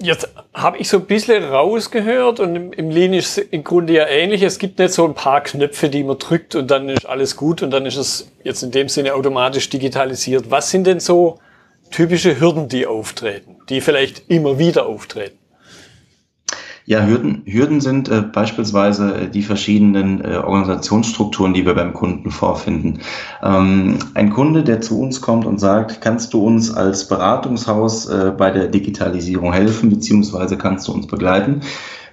Jetzt 0.03 0.27
habe 0.53 0.79
ich 0.79 0.89
so 0.89 0.97
ein 0.97 1.05
bisschen 1.05 1.45
rausgehört 1.45 2.41
und 2.41 2.57
im, 2.57 2.73
im 2.73 2.89
Lean 2.89 3.13
ist 3.13 3.37
im 3.37 3.63
Grunde 3.63 3.93
ja 3.93 4.05
ähnlich. 4.05 4.43
Es 4.43 4.59
gibt 4.59 4.77
nicht 4.77 4.93
so 4.93 5.05
ein 5.05 5.13
paar 5.13 5.41
Knöpfe, 5.41 5.87
die 5.87 6.03
man 6.03 6.17
drückt 6.17 6.55
und 6.55 6.69
dann 6.69 6.89
ist 6.89 7.05
alles 7.05 7.37
gut 7.37 7.63
und 7.63 7.71
dann 7.71 7.85
ist 7.85 7.95
es 7.95 8.29
jetzt 8.43 8.63
in 8.63 8.71
dem 8.71 8.89
Sinne 8.89 9.13
automatisch 9.13 9.69
digitalisiert. 9.69 10.51
Was 10.51 10.69
sind 10.71 10.87
denn 10.87 10.99
so 10.99 11.39
typische 11.89 12.37
Hürden, 12.37 12.67
die 12.67 12.85
auftreten, 12.85 13.55
die 13.69 13.79
vielleicht 13.79 14.29
immer 14.29 14.59
wieder 14.59 14.87
auftreten? 14.87 15.37
Ja, 16.85 17.05
Hürden, 17.05 17.43
Hürden 17.45 17.79
sind 17.79 18.09
äh, 18.09 18.21
beispielsweise 18.21 19.15
äh, 19.15 19.29
die 19.29 19.41
verschiedenen 19.41 20.23
äh, 20.23 20.35
Organisationsstrukturen, 20.37 21.53
die 21.53 21.65
wir 21.65 21.75
beim 21.75 21.93
Kunden 21.93 22.29
vorfinden. 22.29 22.99
Ähm, 23.41 23.99
ein 24.15 24.29
Kunde, 24.31 24.63
der 24.63 24.81
zu 24.81 24.99
uns 24.99 25.21
kommt 25.21 25.45
und 25.45 25.59
sagt, 25.59 26.01
kannst 26.01 26.33
du 26.33 26.45
uns 26.45 26.73
als 26.73 27.07
Beratungshaus 27.07 28.07
äh, 28.07 28.33
bei 28.37 28.51
der 28.51 28.67
Digitalisierung 28.67 29.53
helfen, 29.53 29.89
beziehungsweise 29.89 30.57
kannst 30.57 30.87
du 30.89 30.93
uns 30.93 31.07
begleiten, 31.07 31.61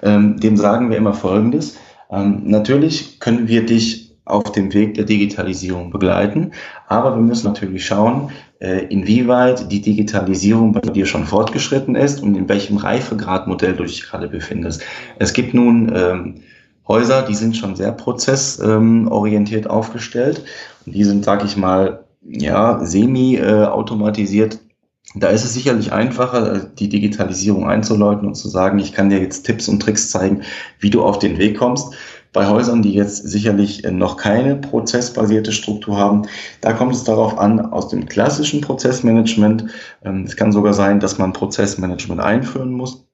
ähm, 0.03 0.39
dem 0.39 0.57
sagen 0.57 0.89
wir 0.89 0.99
immer 0.99 1.15
Folgendes. 1.15 1.77
Ähm, 2.09 2.43
natürlich 2.45 3.19
können 3.19 3.49
wir 3.49 3.67
dich 3.67 4.10
auf 4.31 4.53
dem 4.53 4.73
Weg 4.73 4.95
der 4.95 5.05
Digitalisierung 5.05 5.91
begleiten. 5.91 6.53
Aber 6.89 7.15
wir 7.15 7.23
müssen 7.23 7.47
natürlich 7.47 7.85
schauen, 7.85 8.31
äh, 8.61 8.87
inwieweit 8.87 9.71
die 9.73 9.81
Digitalisierung 9.81 10.73
bei 10.73 10.81
dir 10.81 11.07
schon 11.07 11.25
fortgeschritten 11.25 11.95
ist 11.95 12.23
und 12.23 12.35
in 12.37 12.49
welchem 12.49 12.77
Reifegradmodell 12.77 13.75
du 13.75 13.85
dich 13.85 14.03
gerade 14.03 14.29
befindest. 14.29 14.83
Es 15.19 15.33
gibt 15.33 15.55
nun 15.55 15.93
ähm, 15.95 16.35
Häuser, 16.87 17.23
die 17.23 17.35
sind 17.35 17.57
schon 17.57 17.77
sehr 17.77 17.93
prozessorientiert 17.93 19.65
ähm, 19.67 19.71
aufgestellt 19.71 20.45
und 20.85 20.95
die 20.95 21.05
sind, 21.05 21.25
sag 21.25 21.45
ich 21.45 21.57
mal, 21.57 22.05
ja, 22.23 22.85
semi-automatisiert. 22.85 24.59
Da 25.15 25.29
ist 25.29 25.45
es 25.45 25.55
sicherlich 25.55 25.93
einfacher, 25.93 26.59
die 26.61 26.89
Digitalisierung 26.89 27.69
einzuläuten 27.69 28.29
und 28.29 28.35
zu 28.35 28.49
sagen, 28.49 28.79
ich 28.79 28.93
kann 28.93 29.11
dir 29.11 29.21
jetzt 29.21 29.45
Tipps 29.45 29.69
und 29.69 29.81
Tricks 29.81 30.11
zeigen, 30.11 30.43
wie 30.79 30.91
du 30.91 31.03
auf 31.03 31.19
den 31.19 31.39
Weg 31.39 31.59
kommst. 31.59 31.95
Bei 32.33 32.47
Häusern, 32.47 32.83
die 32.83 32.95
jetzt 32.95 33.29
sicherlich 33.29 33.83
noch 33.83 34.17
keine 34.17 34.57
prozessbasierte 34.57 35.53
Struktur 35.53 35.97
haben, 35.99 36.23
da 36.61 36.73
kommt 36.73 36.95
es 36.95 37.05
darauf 37.05 37.39
an, 37.39 37.61
aus 37.61 37.89
dem 37.89 38.07
klassischen 38.07 38.61
Prozessmanagement, 38.61 39.67
ähm, 40.05 40.25
es 40.25 40.37
kann 40.37 40.53
sogar 40.53 40.75
sein, 40.75 41.01
dass 41.01 41.19
man 41.19 41.33
Prozessmanagement 41.33 42.21
einführen 42.21 42.73
muss, 42.73 43.05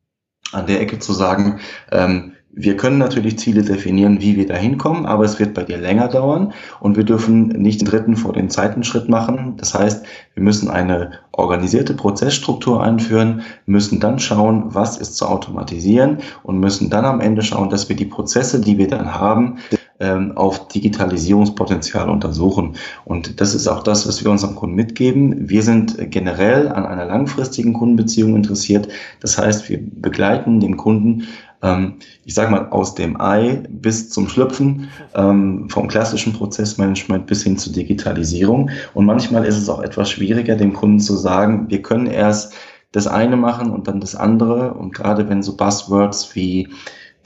an 0.53 0.67
der 0.67 0.81
Ecke 0.81 0.99
zu 0.99 1.13
sagen, 1.13 1.61
ähm, 1.91 2.36
wir 2.59 2.75
können 2.79 2.97
natürlich 2.97 3.39
Ziele 3.39 3.63
definieren, 3.63 4.23
wie 4.23 4.35
wir 4.37 4.47
da 4.47 4.55
hinkommen, 4.55 5.05
aber 5.05 5.25
es 5.25 5.39
wird 5.39 5.53
bei 5.53 5.63
dir 5.63 5.77
länger 5.77 6.09
dauern 6.09 6.55
und 6.81 6.97
wir 6.97 7.05
dürfen 7.05 7.49
nicht 7.49 7.83
den 7.83 7.89
dritten 7.89 8.17
vor 8.17 8.33
den 8.33 8.49
zweiten 8.49 8.83
Schritt 8.83 9.11
machen. 9.11 9.59
Das 9.59 9.75
heißt, 9.75 10.07
wir 10.33 10.43
müssen 10.43 10.71
eine 10.71 11.11
organisierte 11.33 11.93
Prozessstruktur 11.93 12.83
einführen, 12.83 13.43
müssen 13.67 14.01
dann 14.01 14.19
schauen, 14.19 14.75
was 14.75 14.97
ist 14.97 15.19
zu 15.19 15.27
automatisieren 15.27 16.19
und 16.45 16.59
müssen 16.59 16.89
dann 16.89 17.05
am 17.05 17.21
Ende 17.21 17.43
schauen, 17.43 17.69
dass 17.69 17.91
wir 17.91 17.97
die 17.97 18.07
Prozesse, 18.07 18.59
die 18.59 18.79
wir 18.79 18.89
dann 18.89 19.15
haben, 19.15 19.59
ähm, 20.01 20.33
auf 20.37 20.69
Digitalisierungspotenzial 20.69 22.09
untersuchen. 22.09 22.77
Und 23.05 23.41
das 23.41 23.55
ist 23.55 23.67
auch 23.67 23.83
das, 23.83 24.07
was 24.07 24.23
wir 24.25 24.31
unserem 24.31 24.55
Kunden 24.55 24.77
mitgeben. 24.77 25.49
Wir 25.49 25.63
sind 25.63 26.11
generell 26.11 26.69
an 26.69 26.87
einer 26.87 27.07
langfristigen 27.07 27.73
Kundenbeziehung 27.73 28.37
interessiert. 28.37 28.89
Das 29.21 29.39
heißt, 29.39 29.69
wir 29.69 29.79
begleiten 29.83 30.61
den 30.61 30.77
Kunden 30.77 31.27
ähm, 31.63 31.95
ich 32.25 32.35
sage 32.35 32.51
mal, 32.51 32.69
aus 32.71 32.95
dem 32.95 33.21
Ei 33.21 33.63
bis 33.69 34.11
zum 34.11 34.29
Schlüpfen, 34.29 34.89
ähm, 35.15 35.69
vom 35.69 35.89
klassischen 35.89 36.33
Prozessmanagement 36.33 37.27
bis 37.27 37.43
hin 37.43 37.59
zur 37.59 37.73
Digitalisierung. 37.73 38.71
Und 38.95 39.07
manchmal 39.07 39.45
ist 39.45 39.57
es 39.57 39.69
auch 39.69 39.83
etwas 39.83 40.11
schwieriger, 40.11 40.57
dem 40.57 40.73
Kunden 40.73 41.01
zu 41.01 41.17
sagen, 41.17 41.67
wir 41.69 41.83
können 41.83 42.07
erst 42.07 42.55
das 42.93 43.07
eine 43.07 43.37
machen 43.37 43.71
und 43.71 43.89
dann 43.89 44.01
das 44.01 44.15
andere. 44.15 44.75
Und 44.75 44.95
gerade 44.95 45.29
wenn 45.29 45.43
so 45.43 45.57
Buzzwords 45.57 46.35
wie 46.35 46.69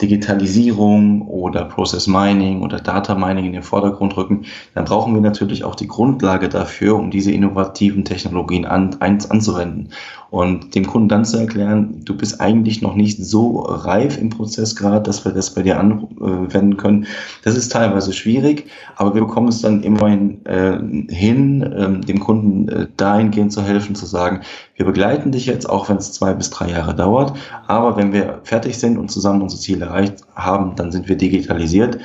Digitalisierung 0.01 1.21
oder 1.27 1.65
Process 1.65 2.07
Mining 2.07 2.61
oder 2.63 2.79
Data 2.79 3.13
Mining 3.13 3.45
in 3.45 3.53
den 3.53 3.63
Vordergrund 3.63 4.17
rücken, 4.17 4.45
dann 4.73 4.85
brauchen 4.85 5.13
wir 5.13 5.21
natürlich 5.21 5.63
auch 5.63 5.75
die 5.75 5.87
Grundlage 5.87 6.49
dafür, 6.49 6.95
um 6.95 7.11
diese 7.11 7.31
innovativen 7.31 8.03
Technologien 8.03 8.65
an, 8.65 8.97
an, 8.99 9.19
anzuwenden. 9.29 9.89
Und 10.31 10.75
dem 10.75 10.87
Kunden 10.87 11.09
dann 11.09 11.25
zu 11.25 11.37
erklären, 11.37 12.05
du 12.05 12.15
bist 12.15 12.39
eigentlich 12.39 12.81
noch 12.81 12.95
nicht 12.95 13.21
so 13.21 13.59
reif 13.59 14.17
im 14.17 14.29
Prozess 14.29 14.77
gerade, 14.77 15.03
dass 15.03 15.25
wir 15.25 15.33
das 15.33 15.53
bei 15.53 15.61
dir 15.61 15.77
anwenden 15.77 16.77
können, 16.77 17.05
das 17.43 17.57
ist 17.57 17.73
teilweise 17.73 18.13
schwierig, 18.13 18.67
aber 18.95 19.13
wir 19.13 19.23
bekommen 19.23 19.49
es 19.49 19.61
dann 19.61 19.83
immerhin 19.83 20.45
äh, 20.45 20.79
hin, 21.13 21.61
äh, 21.61 22.05
dem 22.05 22.21
Kunden 22.21 22.69
äh, 22.69 22.87
dahingehend 22.95 23.51
zu 23.51 23.61
helfen, 23.61 23.93
zu 23.93 24.05
sagen, 24.05 24.39
wir 24.77 24.85
begleiten 24.85 25.33
dich 25.33 25.47
jetzt, 25.47 25.69
auch 25.69 25.89
wenn 25.89 25.97
es 25.97 26.13
zwei 26.13 26.33
bis 26.33 26.49
drei 26.49 26.69
Jahre 26.69 26.95
dauert, 26.95 27.33
aber 27.67 27.97
wenn 27.97 28.13
wir 28.13 28.39
fertig 28.43 28.77
sind 28.77 28.97
und 28.97 29.11
zusammen 29.11 29.41
unsere 29.41 29.61
Ziele 29.61 29.87
erreicht 29.87 30.21
haben, 30.33 30.77
dann 30.77 30.93
sind 30.93 31.09
wir 31.09 31.17
digitalisiert. 31.17 31.99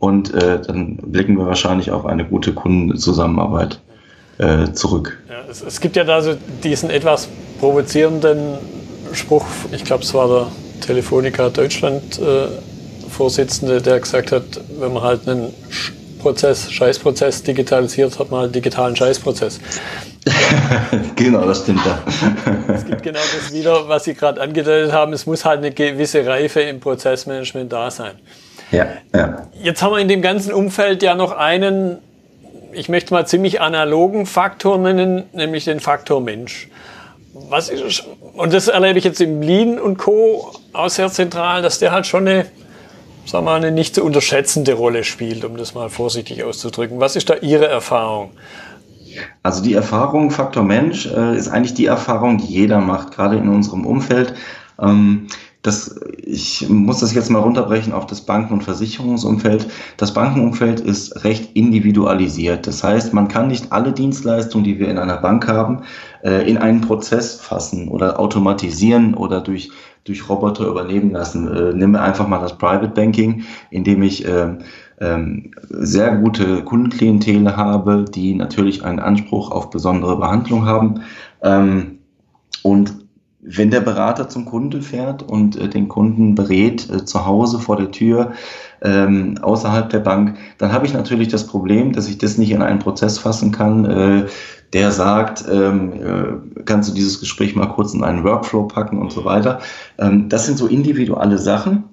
Und 0.00 0.32
äh, 0.34 0.60
dann 0.60 0.96
blicken 0.96 1.36
wir 1.36 1.46
wahrscheinlich 1.46 1.90
auf 1.90 2.06
eine 2.06 2.24
gute 2.24 2.54
Kundenzusammenarbeit 2.54 3.80
äh, 4.38 4.72
zurück. 4.72 5.18
Es, 5.50 5.62
es, 5.62 5.80
gibt 5.80 5.96
ja 5.96 6.04
da 6.04 6.20
so 6.20 6.36
diesen 6.62 6.90
etwas 6.90 7.28
provozierenden 7.58 8.58
Spruch, 9.12 9.46
ich 9.72 9.84
glaube, 9.84 10.04
es 10.04 10.12
war 10.12 10.28
der 10.28 10.46
Telefonica 10.84 11.48
Deutschland 11.48 12.18
äh, 12.18 12.48
Vorsitzende, 13.08 13.80
der 13.80 13.98
gesagt 14.00 14.32
hat, 14.32 14.44
wenn 14.78 14.92
man 14.92 15.02
halt 15.02 15.26
einen 15.26 15.52
Prozess, 16.18 16.70
Scheißprozess 16.70 17.42
digitalisiert, 17.42 18.18
hat 18.18 18.30
man 18.30 18.40
halt 18.40 18.54
digitalen 18.54 18.94
Scheißprozess. 18.94 19.60
genau, 21.16 21.46
das 21.46 21.62
stimmt 21.62 21.80
ja. 21.86 21.98
es 22.74 22.84
gibt 22.84 23.02
genau 23.02 23.18
das 23.18 23.52
wieder, 23.52 23.88
was 23.88 24.04
Sie 24.04 24.14
gerade 24.14 24.40
angedeutet 24.40 24.92
haben. 24.92 25.12
Es 25.12 25.26
muss 25.26 25.44
halt 25.44 25.58
eine 25.58 25.70
gewisse 25.70 26.26
Reife 26.26 26.60
im 26.60 26.80
Prozessmanagement 26.80 27.72
da 27.72 27.90
sein. 27.90 28.12
Ja, 28.70 28.86
ja. 29.14 29.46
Jetzt 29.62 29.82
haben 29.82 29.92
wir 29.92 30.00
in 30.00 30.08
dem 30.08 30.20
ganzen 30.20 30.52
Umfeld 30.52 31.02
ja 31.02 31.14
noch 31.14 31.32
einen, 31.32 31.98
ich 32.72 32.88
möchte 32.88 33.14
mal 33.14 33.26
ziemlich 33.26 33.60
analogen 33.60 34.26
Faktor 34.26 34.78
nennen, 34.78 35.24
nämlich 35.32 35.64
den 35.64 35.80
Faktor 35.80 36.20
Mensch. 36.20 36.68
Was 37.48 37.68
ist, 37.68 38.04
und 38.34 38.52
das 38.52 38.68
erlebe 38.68 38.98
ich 38.98 39.04
jetzt 39.04 39.20
im 39.20 39.42
Lean 39.42 39.78
und 39.78 39.98
Co. 39.98 40.52
auch 40.72 40.88
sehr 40.88 41.10
zentral, 41.10 41.62
dass 41.62 41.78
der 41.78 41.92
halt 41.92 42.06
schon 42.06 42.26
eine, 42.26 42.46
sagen 43.24 43.44
wir 43.46 43.50
mal, 43.52 43.56
eine 43.56 43.70
nicht 43.70 43.94
zu 43.94 44.04
unterschätzende 44.04 44.74
Rolle 44.74 45.04
spielt, 45.04 45.44
um 45.44 45.56
das 45.56 45.74
mal 45.74 45.88
vorsichtig 45.88 46.42
auszudrücken. 46.42 47.00
Was 47.00 47.16
ist 47.16 47.30
da 47.30 47.34
Ihre 47.36 47.68
Erfahrung? 47.68 48.30
Also 49.42 49.62
die 49.62 49.74
Erfahrung 49.74 50.30
Faktor 50.30 50.62
Mensch 50.62 51.06
äh, 51.06 51.36
ist 51.36 51.48
eigentlich 51.48 51.74
die 51.74 51.86
Erfahrung, 51.86 52.38
die 52.38 52.46
jeder 52.46 52.80
macht, 52.80 53.12
gerade 53.12 53.36
in 53.36 53.48
unserem 53.48 53.86
Umfeld. 53.86 54.34
Ähm, 54.80 55.26
das, 55.68 56.00
ich 56.16 56.66
muss 56.68 57.00
das 57.00 57.14
jetzt 57.14 57.30
mal 57.30 57.40
runterbrechen 57.40 57.92
auf 57.92 58.06
das 58.06 58.22
Banken- 58.22 58.54
und 58.54 58.64
Versicherungsumfeld. 58.64 59.68
Das 59.98 60.14
Bankenumfeld 60.14 60.80
ist 60.80 61.24
recht 61.24 61.54
individualisiert. 61.54 62.66
Das 62.66 62.82
heißt, 62.82 63.12
man 63.12 63.28
kann 63.28 63.48
nicht 63.48 63.70
alle 63.70 63.92
Dienstleistungen, 63.92 64.64
die 64.64 64.78
wir 64.78 64.88
in 64.88 64.98
einer 64.98 65.18
Bank 65.18 65.46
haben, 65.46 65.82
äh, 66.24 66.48
in 66.48 66.56
einen 66.56 66.80
Prozess 66.80 67.34
fassen 67.34 67.88
oder 67.88 68.18
automatisieren 68.18 69.14
oder 69.14 69.42
durch, 69.42 69.70
durch 70.04 70.26
Roboter 70.28 70.66
übernehmen 70.66 71.10
lassen. 71.10 71.54
Äh, 71.54 71.74
nimm 71.74 71.94
einfach 71.94 72.26
mal 72.26 72.40
das 72.40 72.56
Private 72.56 72.88
Banking, 72.88 73.44
in 73.70 73.84
dem 73.84 74.02
ich 74.02 74.24
äh, 74.24 74.56
ähm, 75.00 75.50
sehr 75.68 76.16
gute 76.16 76.64
Kundenklientele 76.64 77.56
habe, 77.56 78.06
die 78.06 78.34
natürlich 78.34 78.84
einen 78.84 79.00
Anspruch 79.00 79.50
auf 79.50 79.68
besondere 79.68 80.16
Behandlung 80.16 80.64
haben. 80.64 81.02
Ähm, 81.42 81.98
und 82.62 83.07
wenn 83.40 83.70
der 83.70 83.80
Berater 83.80 84.28
zum 84.28 84.44
Kunde 84.44 84.82
fährt 84.82 85.22
und 85.22 85.56
äh, 85.56 85.68
den 85.68 85.88
Kunden 85.88 86.34
berät 86.34 86.90
äh, 86.90 87.04
zu 87.04 87.24
Hause 87.24 87.60
vor 87.60 87.76
der 87.76 87.90
Tür, 87.90 88.32
ähm, 88.82 89.38
außerhalb 89.40 89.88
der 89.90 90.00
Bank, 90.00 90.36
dann 90.58 90.72
habe 90.72 90.86
ich 90.86 90.92
natürlich 90.92 91.28
das 91.28 91.46
Problem, 91.46 91.92
dass 91.92 92.08
ich 92.08 92.18
das 92.18 92.38
nicht 92.38 92.50
in 92.50 92.62
einen 92.62 92.78
Prozess 92.78 93.18
fassen 93.18 93.52
kann, 93.52 93.84
äh, 93.84 94.26
der 94.72 94.90
sagt, 94.90 95.44
ähm, 95.50 95.92
äh, 95.92 96.62
kannst 96.64 96.90
du 96.90 96.94
dieses 96.94 97.20
Gespräch 97.20 97.54
mal 97.56 97.66
kurz 97.66 97.94
in 97.94 98.04
einen 98.04 98.24
Workflow 98.24 98.64
packen 98.64 98.98
und 98.98 99.12
so 99.12 99.24
weiter. 99.24 99.60
Ähm, 99.98 100.28
das 100.28 100.46
sind 100.46 100.58
so 100.58 100.66
individuelle 100.66 101.38
Sachen, 101.38 101.84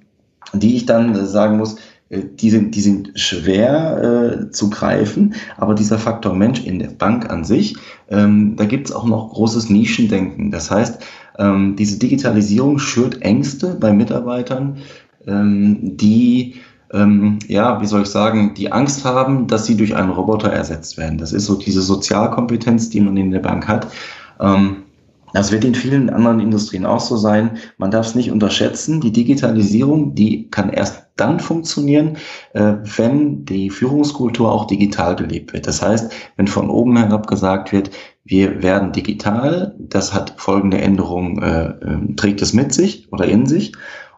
die 0.53 0.75
ich 0.75 0.85
dann 0.85 1.15
äh, 1.15 1.25
sagen 1.25 1.57
muss, 1.57 1.77
äh, 2.09 2.21
die 2.23 2.49
sind, 2.49 2.75
die 2.75 2.81
sind 2.81 3.11
schwer 3.15 4.47
äh, 4.47 4.51
zu 4.51 4.69
greifen, 4.69 5.35
aber 5.57 5.73
dieser 5.73 5.97
Faktor 5.97 6.33
Mensch 6.33 6.65
in 6.65 6.79
der 6.79 6.89
Bank 6.89 7.29
an 7.29 7.45
sich, 7.45 7.77
ähm, 8.09 8.55
da 8.57 8.65
gibt 8.65 8.89
es 8.89 8.95
auch 8.95 9.05
noch 9.05 9.31
großes 9.33 9.69
Nischendenken. 9.69 10.51
Das 10.51 10.69
heißt, 10.69 11.01
ähm, 11.37 11.75
diese 11.75 11.99
Digitalisierung 11.99 12.79
schürt 12.79 13.21
Ängste 13.21 13.75
bei 13.79 13.91
Mitarbeitern, 13.91 14.77
ähm, 15.27 15.97
die 15.97 16.55
ähm, 16.93 17.39
ja, 17.47 17.81
wie 17.81 17.87
soll 17.87 18.03
ich 18.03 18.09
sagen, 18.09 18.53
die 18.53 18.71
Angst 18.71 19.03
haben, 19.05 19.47
dass 19.47 19.65
sie 19.65 19.75
durch 19.75 19.95
einen 19.95 20.11
Roboter 20.11 20.51
ersetzt 20.51 20.97
werden. 20.97 21.17
Das 21.17 21.33
ist 21.33 21.45
so 21.45 21.55
diese 21.55 21.81
Sozialkompetenz, 21.81 22.89
die 22.89 23.01
man 23.01 23.17
in 23.17 23.31
der 23.31 23.39
Bank 23.39 23.67
hat. 23.67 23.87
Ähm, 24.39 24.83
das 25.33 25.51
wird 25.51 25.65
in 25.65 25.75
vielen 25.75 26.09
anderen 26.09 26.39
Industrien 26.39 26.85
auch 26.85 27.01
so 27.01 27.17
sein. 27.17 27.57
Man 27.77 27.91
darf 27.91 28.07
es 28.07 28.15
nicht 28.15 28.31
unterschätzen. 28.31 29.01
Die 29.01 29.11
Digitalisierung, 29.11 30.15
die 30.15 30.49
kann 30.49 30.69
erst 30.69 31.07
dann 31.17 31.41
funktionieren, 31.41 32.15
äh, 32.53 32.75
wenn 32.95 33.43
die 33.43 33.69
Führungskultur 33.69 34.49
auch 34.49 34.65
digital 34.65 35.15
gelebt 35.17 35.51
wird. 35.51 35.67
Das 35.67 35.81
heißt, 35.81 36.13
wenn 36.37 36.47
von 36.47 36.69
oben 36.69 36.95
herab 36.95 37.27
gesagt 37.27 37.73
wird, 37.73 37.89
wir 38.25 38.63
werden 38.63 38.91
digital, 38.91 39.75
das 39.77 40.13
hat 40.13 40.33
folgende 40.37 40.79
Änderungen, 40.79 41.41
äh, 41.41 41.67
äh, 41.67 42.15
trägt 42.15 42.41
es 42.41 42.53
mit 42.53 42.73
sich 42.73 43.11
oder 43.13 43.25
in 43.25 43.45
sich. 43.45 43.73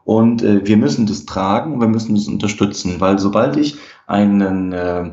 Und 0.06 0.42
äh, 0.42 0.66
wir 0.66 0.78
müssen 0.78 1.06
das 1.06 1.26
tragen, 1.26 1.82
wir 1.82 1.90
müssen 1.90 2.16
das 2.16 2.28
unterstützen, 2.28 3.02
weil 3.02 3.20
sobald 3.20 3.58
ich 3.58 3.76
einen 4.08 4.72
äh, 4.72 5.12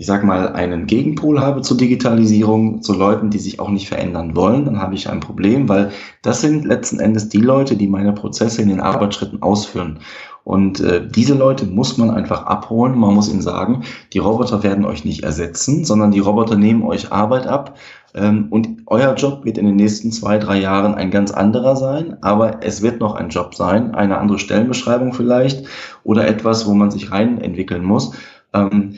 ich 0.00 0.06
sag 0.06 0.24
mal, 0.24 0.54
einen 0.54 0.86
Gegenpol 0.86 1.42
habe 1.42 1.60
zur 1.60 1.76
Digitalisierung, 1.76 2.80
zu 2.80 2.94
Leuten, 2.94 3.28
die 3.28 3.38
sich 3.38 3.60
auch 3.60 3.68
nicht 3.68 3.86
verändern 3.86 4.34
wollen, 4.34 4.64
dann 4.64 4.80
habe 4.80 4.94
ich 4.94 5.10
ein 5.10 5.20
Problem, 5.20 5.68
weil 5.68 5.90
das 6.22 6.40
sind 6.40 6.64
letzten 6.64 7.00
Endes 7.00 7.28
die 7.28 7.42
Leute, 7.42 7.76
die 7.76 7.86
meine 7.86 8.14
Prozesse 8.14 8.62
in 8.62 8.70
den 8.70 8.80
Arbeitsschritten 8.80 9.42
ausführen. 9.42 9.98
Und 10.44 10.80
äh, 10.80 11.06
diese 11.06 11.34
Leute 11.34 11.66
muss 11.66 11.98
man 11.98 12.10
einfach 12.10 12.46
abholen. 12.46 12.98
Man 12.98 13.14
muss 13.14 13.28
ihnen 13.28 13.42
sagen, 13.42 13.84
die 14.12 14.18
Roboter 14.18 14.62
werden 14.62 14.84
euch 14.84 15.04
nicht 15.04 15.22
ersetzen, 15.22 15.84
sondern 15.84 16.10
die 16.10 16.20
Roboter 16.20 16.56
nehmen 16.56 16.82
euch 16.82 17.12
Arbeit 17.12 17.46
ab. 17.46 17.76
Ähm, 18.14 18.48
und 18.50 18.68
euer 18.86 19.14
Job 19.14 19.44
wird 19.44 19.58
in 19.58 19.66
den 19.66 19.76
nächsten 19.76 20.12
zwei, 20.12 20.38
drei 20.38 20.58
Jahren 20.58 20.94
ein 20.94 21.10
ganz 21.10 21.30
anderer 21.30 21.76
sein. 21.76 22.16
Aber 22.22 22.64
es 22.64 22.82
wird 22.82 23.00
noch 23.00 23.14
ein 23.14 23.28
Job 23.28 23.54
sein, 23.54 23.94
eine 23.94 24.18
andere 24.18 24.38
Stellenbeschreibung 24.38 25.12
vielleicht 25.12 25.66
oder 26.04 26.26
etwas, 26.26 26.66
wo 26.66 26.74
man 26.74 26.90
sich 26.90 27.12
rein 27.12 27.40
entwickeln 27.40 27.84
muss. 27.84 28.14
Ähm, 28.52 28.94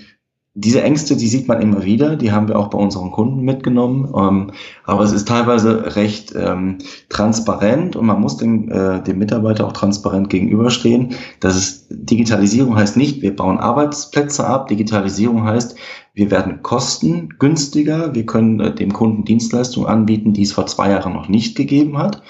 diese 0.55 0.83
Ängste, 0.83 1.17
die 1.17 1.29
sieht 1.29 1.49
man 1.49 1.63
immer 1.63 1.83
wieder, 1.85 2.17
die 2.17 2.31
haben 2.31 2.47
wir 2.47 2.59
auch 2.59 2.69
bei 2.69 2.77
unseren 2.77 3.11
Kunden 3.11 3.41
mitgenommen, 3.41 4.13
ähm, 4.15 4.51
aber 4.85 5.03
es 5.03 5.13
ist 5.13 5.27
teilweise 5.27 5.97
recht 5.97 6.35
ähm, 6.37 6.77
transparent 7.09 7.97
und 7.97 8.05
man 8.05 8.21
muss 8.21 8.37
dem, 8.37 8.71
äh, 8.71 9.03
dem 9.03 9.19
Mitarbeiter 9.19 9.67
auch 9.67 9.73
transparent 9.73 10.29
gegenüberstehen. 10.29 11.15
Das 11.41 11.57
ist, 11.57 11.87
Digitalisierung 11.89 12.77
heißt 12.77 12.99
nicht, 12.99 13.23
wir 13.23 13.35
bauen 13.35 13.59
Arbeitsplätze 13.59 14.47
ab, 14.47 14.69
Digitalisierung 14.69 15.45
heißt, 15.45 15.75
wir 16.13 16.31
werden 16.31 16.63
kostengünstiger, 16.63 18.15
wir 18.15 18.27
können 18.27 18.61
äh, 18.61 18.75
dem 18.75 18.93
Kunden 18.93 19.25
Dienstleistungen 19.25 19.89
anbieten, 19.89 20.35
die 20.35 20.43
es 20.43 20.53
vor 20.53 20.67
zwei 20.67 20.91
Jahren 20.91 21.15
noch 21.15 21.29
nicht 21.29 21.57
gegeben 21.57 21.97
hat 21.97 22.23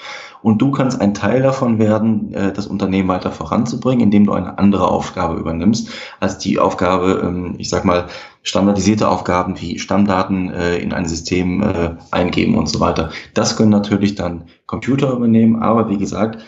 und 0.43 0.61
du 0.61 0.71
kannst 0.71 1.01
ein 1.01 1.13
Teil 1.13 1.41
davon 1.41 1.79
werden, 1.79 2.33
äh, 2.33 2.53
das 2.53 2.67
Unternehmen 2.67 3.07
weiter 3.07 3.31
voranzubringen, 3.31 4.03
indem 4.03 4.25
du 4.25 4.33
eine 4.33 4.57
andere 4.59 4.89
Aufgabe 4.89 5.39
übernimmst, 5.39 5.89
als 6.19 6.37
die 6.37 6.59
Aufgabe, 6.59 7.21
ähm, 7.23 7.55
ich 7.57 7.69
sag 7.69 7.85
mal, 7.85 8.07
standardisierte 8.43 9.07
Aufgaben 9.07 9.59
wie 9.59 9.79
Stammdaten 9.79 10.51
äh, 10.51 10.77
in 10.77 10.93
ein 10.93 11.05
System 11.05 11.63
äh, 11.63 11.95
eingeben 12.11 12.55
und 12.55 12.67
so 12.67 12.79
weiter. 12.81 13.09
Das 13.33 13.55
können 13.55 13.71
natürlich 13.71 14.15
dann 14.15 14.43
Computer 14.67 15.13
übernehmen, 15.13 15.61
aber 15.61 15.89
wie 15.89 15.97
gesagt, 15.97 16.43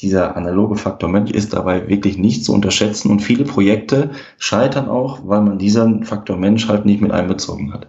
dieser 0.00 0.36
analoge 0.36 0.76
Faktor 0.76 1.10
Mensch 1.10 1.32
ist 1.32 1.52
dabei 1.52 1.88
wirklich 1.88 2.16
nicht 2.16 2.44
zu 2.44 2.54
unterschätzen 2.54 3.10
und 3.10 3.20
viele 3.20 3.44
Projekte 3.44 4.10
scheitern 4.38 4.88
auch, 4.88 5.20
weil 5.24 5.42
man 5.42 5.58
diesen 5.58 6.04
Faktor 6.04 6.36
Mensch 6.36 6.68
halt 6.68 6.86
nicht 6.86 7.02
mit 7.02 7.10
einbezogen 7.10 7.74
hat. 7.74 7.88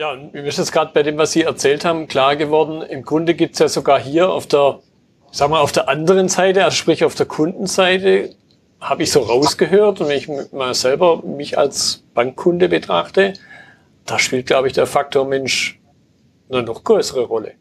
Ja, 0.00 0.16
mir 0.16 0.46
ist 0.46 0.56
jetzt 0.56 0.72
gerade 0.72 0.92
bei 0.94 1.02
dem, 1.02 1.18
was 1.18 1.32
Sie 1.32 1.42
erzählt 1.42 1.84
haben, 1.84 2.08
klar 2.08 2.34
geworden, 2.34 2.80
im 2.80 3.02
Grunde 3.02 3.34
gibt 3.34 3.52
es 3.52 3.58
ja 3.58 3.68
sogar 3.68 4.00
hier 4.00 4.30
auf 4.30 4.46
der, 4.46 4.78
sag 5.30 5.50
mal, 5.50 5.60
auf 5.60 5.72
der 5.72 5.90
anderen 5.90 6.30
Seite, 6.30 6.64
also 6.64 6.74
sprich 6.74 7.04
auf 7.04 7.14
der 7.16 7.26
Kundenseite, 7.26 8.34
habe 8.80 9.02
ich 9.02 9.12
so 9.12 9.20
rausgehört 9.20 10.00
und 10.00 10.08
wenn 10.08 10.16
ich 10.16 10.52
mal 10.54 10.72
selber 10.72 11.22
mich 11.22 11.58
als 11.58 12.02
Bankkunde 12.14 12.70
betrachte, 12.70 13.34
da 14.06 14.18
spielt, 14.18 14.46
glaube 14.46 14.68
ich, 14.68 14.72
der 14.72 14.86
Faktor 14.86 15.26
Mensch 15.26 15.78
eine 16.48 16.62
noch 16.62 16.82
größere 16.82 17.24
Rolle. 17.24 17.52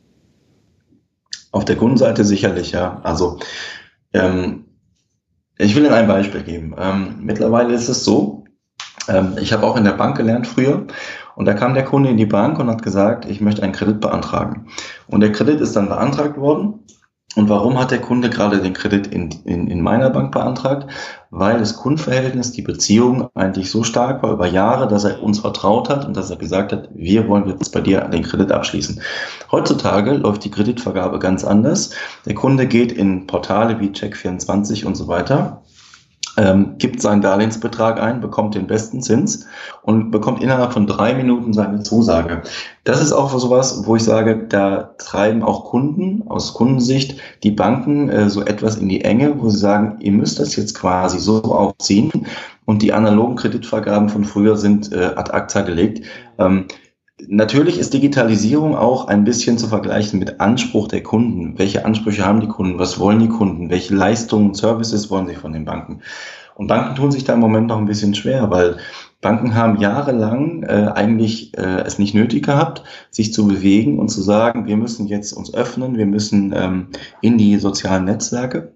Auf 1.51 1.65
der 1.65 1.75
Kundenseite 1.75 2.23
sicherlich, 2.23 2.71
ja. 2.71 3.01
Also 3.03 3.39
ähm, 4.13 4.63
ich 5.57 5.75
will 5.75 5.83
Ihnen 5.83 5.93
ein 5.93 6.07
Beispiel 6.07 6.43
geben. 6.43 6.73
Ähm, 6.79 7.17
mittlerweile 7.19 7.73
ist 7.73 7.89
es 7.89 8.05
so, 8.05 8.45
ähm, 9.09 9.37
ich 9.39 9.53
habe 9.53 9.65
auch 9.65 9.75
in 9.75 9.83
der 9.83 9.93
Bank 9.93 10.17
gelernt 10.17 10.47
früher 10.47 10.85
und 11.35 11.45
da 11.45 11.53
kam 11.53 11.73
der 11.73 11.85
Kunde 11.85 12.09
in 12.09 12.17
die 12.17 12.25
Bank 12.25 12.59
und 12.59 12.69
hat 12.69 12.83
gesagt, 12.83 13.25
ich 13.25 13.39
möchte 13.39 13.63
einen 13.63 13.71
Kredit 13.71 14.01
beantragen. 14.01 14.67
Und 15.07 15.21
der 15.21 15.31
Kredit 15.31 15.61
ist 15.61 15.75
dann 15.75 15.87
beantragt 15.87 16.37
worden. 16.37 16.79
Und 17.35 17.47
warum 17.47 17.79
hat 17.79 17.91
der 17.91 18.01
Kunde 18.01 18.29
gerade 18.29 18.59
den 18.59 18.73
Kredit 18.73 19.07
in, 19.07 19.29
in, 19.45 19.67
in 19.67 19.81
meiner 19.81 20.09
Bank 20.09 20.31
beantragt? 20.31 20.91
Weil 21.29 21.59
das 21.59 21.77
Kundenverhältnis, 21.77 22.51
die 22.51 22.63
Beziehung 22.63 23.29
eigentlich 23.35 23.69
so 23.69 23.83
stark 23.83 24.23
war 24.23 24.31
über 24.33 24.47
Jahre, 24.47 24.87
dass 24.87 25.03
er 25.03 25.21
uns 25.21 25.39
vertraut 25.39 25.89
hat 25.89 26.05
und 26.05 26.17
dass 26.17 26.31
er 26.31 26.37
gesagt 26.37 26.73
hat, 26.73 26.89
wir 26.93 27.27
wollen 27.27 27.47
jetzt 27.47 27.71
bei 27.71 27.81
dir 27.81 28.01
den 28.01 28.23
Kredit 28.23 28.51
abschließen. 28.51 28.99
Heutzutage 29.51 30.13
läuft 30.13 30.43
die 30.43 30.51
Kreditvergabe 30.51 31.19
ganz 31.19 31.45
anders. 31.45 31.91
Der 32.25 32.33
Kunde 32.33 32.65
geht 32.67 32.91
in 32.91 33.27
Portale 33.27 33.79
wie 33.79 33.89
Check24 33.89 34.85
und 34.85 34.95
so 34.95 35.07
weiter 35.07 35.61
ähm, 36.39 36.75
gibt 36.77 37.01
seinen 37.01 37.21
Darlehensbetrag 37.21 38.01
ein, 38.01 38.21
bekommt 38.21 38.55
den 38.55 38.65
besten 38.65 39.01
Zins 39.01 39.45
und 39.81 40.09
bekommt 40.09 40.41
innerhalb 40.41 40.71
von 40.71 40.87
drei 40.87 41.13
Minuten 41.13 41.51
seine 41.51 41.83
Zusage. 41.83 42.43
Das 42.85 43.01
ist 43.01 43.11
auch 43.11 43.37
sowas, 43.37 43.83
wo 43.85 43.97
ich 43.97 44.03
sage, 44.03 44.45
da 44.47 44.95
treiben 44.97 45.43
auch 45.43 45.65
Kunden 45.65 46.23
aus 46.27 46.53
Kundensicht 46.53 47.19
die 47.43 47.51
Banken 47.51 48.09
äh, 48.09 48.29
so 48.29 48.41
etwas 48.41 48.77
in 48.77 48.87
die 48.87 49.03
Enge, 49.03 49.41
wo 49.41 49.49
sie 49.49 49.59
sagen, 49.59 49.97
ihr 49.99 50.13
müsst 50.13 50.39
das 50.39 50.55
jetzt 50.55 50.75
quasi 50.75 51.19
so 51.19 51.43
aufziehen 51.43 52.25
und 52.65 52.81
die 52.81 52.93
analogen 52.93 53.35
Kreditvergaben 53.35 54.07
von 54.07 54.23
früher 54.23 54.55
sind 54.55 54.93
äh, 54.93 55.11
ad 55.15 55.31
acta 55.31 55.61
gelegt. 55.61 56.05
Ähm, 56.37 56.65
Natürlich 57.27 57.77
ist 57.77 57.93
Digitalisierung 57.93 58.75
auch 58.75 59.07
ein 59.07 59.25
bisschen 59.25 59.57
zu 59.57 59.67
vergleichen 59.67 60.19
mit 60.19 60.39
Anspruch 60.39 60.87
der 60.87 61.03
Kunden. 61.03 61.59
Welche 61.59 61.83
Ansprüche 61.83 62.25
haben 62.25 62.39
die 62.39 62.47
Kunden? 62.47 62.79
Was 62.79 62.99
wollen 62.99 63.19
die 63.19 63.27
Kunden? 63.27 63.69
Welche 63.69 63.93
Leistungen 63.93 64.47
und 64.47 64.57
Services 64.57 65.09
wollen 65.09 65.27
sie 65.27 65.35
von 65.35 65.51
den 65.51 65.65
Banken? 65.65 66.01
Und 66.55 66.67
Banken 66.67 66.95
tun 66.95 67.11
sich 67.11 67.23
da 67.23 67.33
im 67.33 67.39
Moment 67.39 67.67
noch 67.67 67.77
ein 67.77 67.85
bisschen 67.85 68.15
schwer, 68.15 68.49
weil 68.49 68.77
Banken 69.21 69.53
haben 69.53 69.79
jahrelang 69.79 70.63
äh, 70.63 70.91
eigentlich 70.93 71.57
äh, 71.57 71.81
es 71.81 71.99
nicht 71.99 72.13
nötig 72.13 72.45
gehabt, 72.45 72.83
sich 73.09 73.33
zu 73.33 73.47
bewegen 73.47 73.99
und 73.99 74.09
zu 74.09 74.21
sagen, 74.21 74.65
wir 74.65 74.77
müssen 74.77 75.07
jetzt 75.07 75.33
uns 75.33 75.53
öffnen, 75.53 75.97
wir 75.97 76.05
müssen 76.05 76.53
ähm, 76.55 76.87
in 77.21 77.37
die 77.37 77.57
sozialen 77.57 78.05
Netzwerke. 78.05 78.73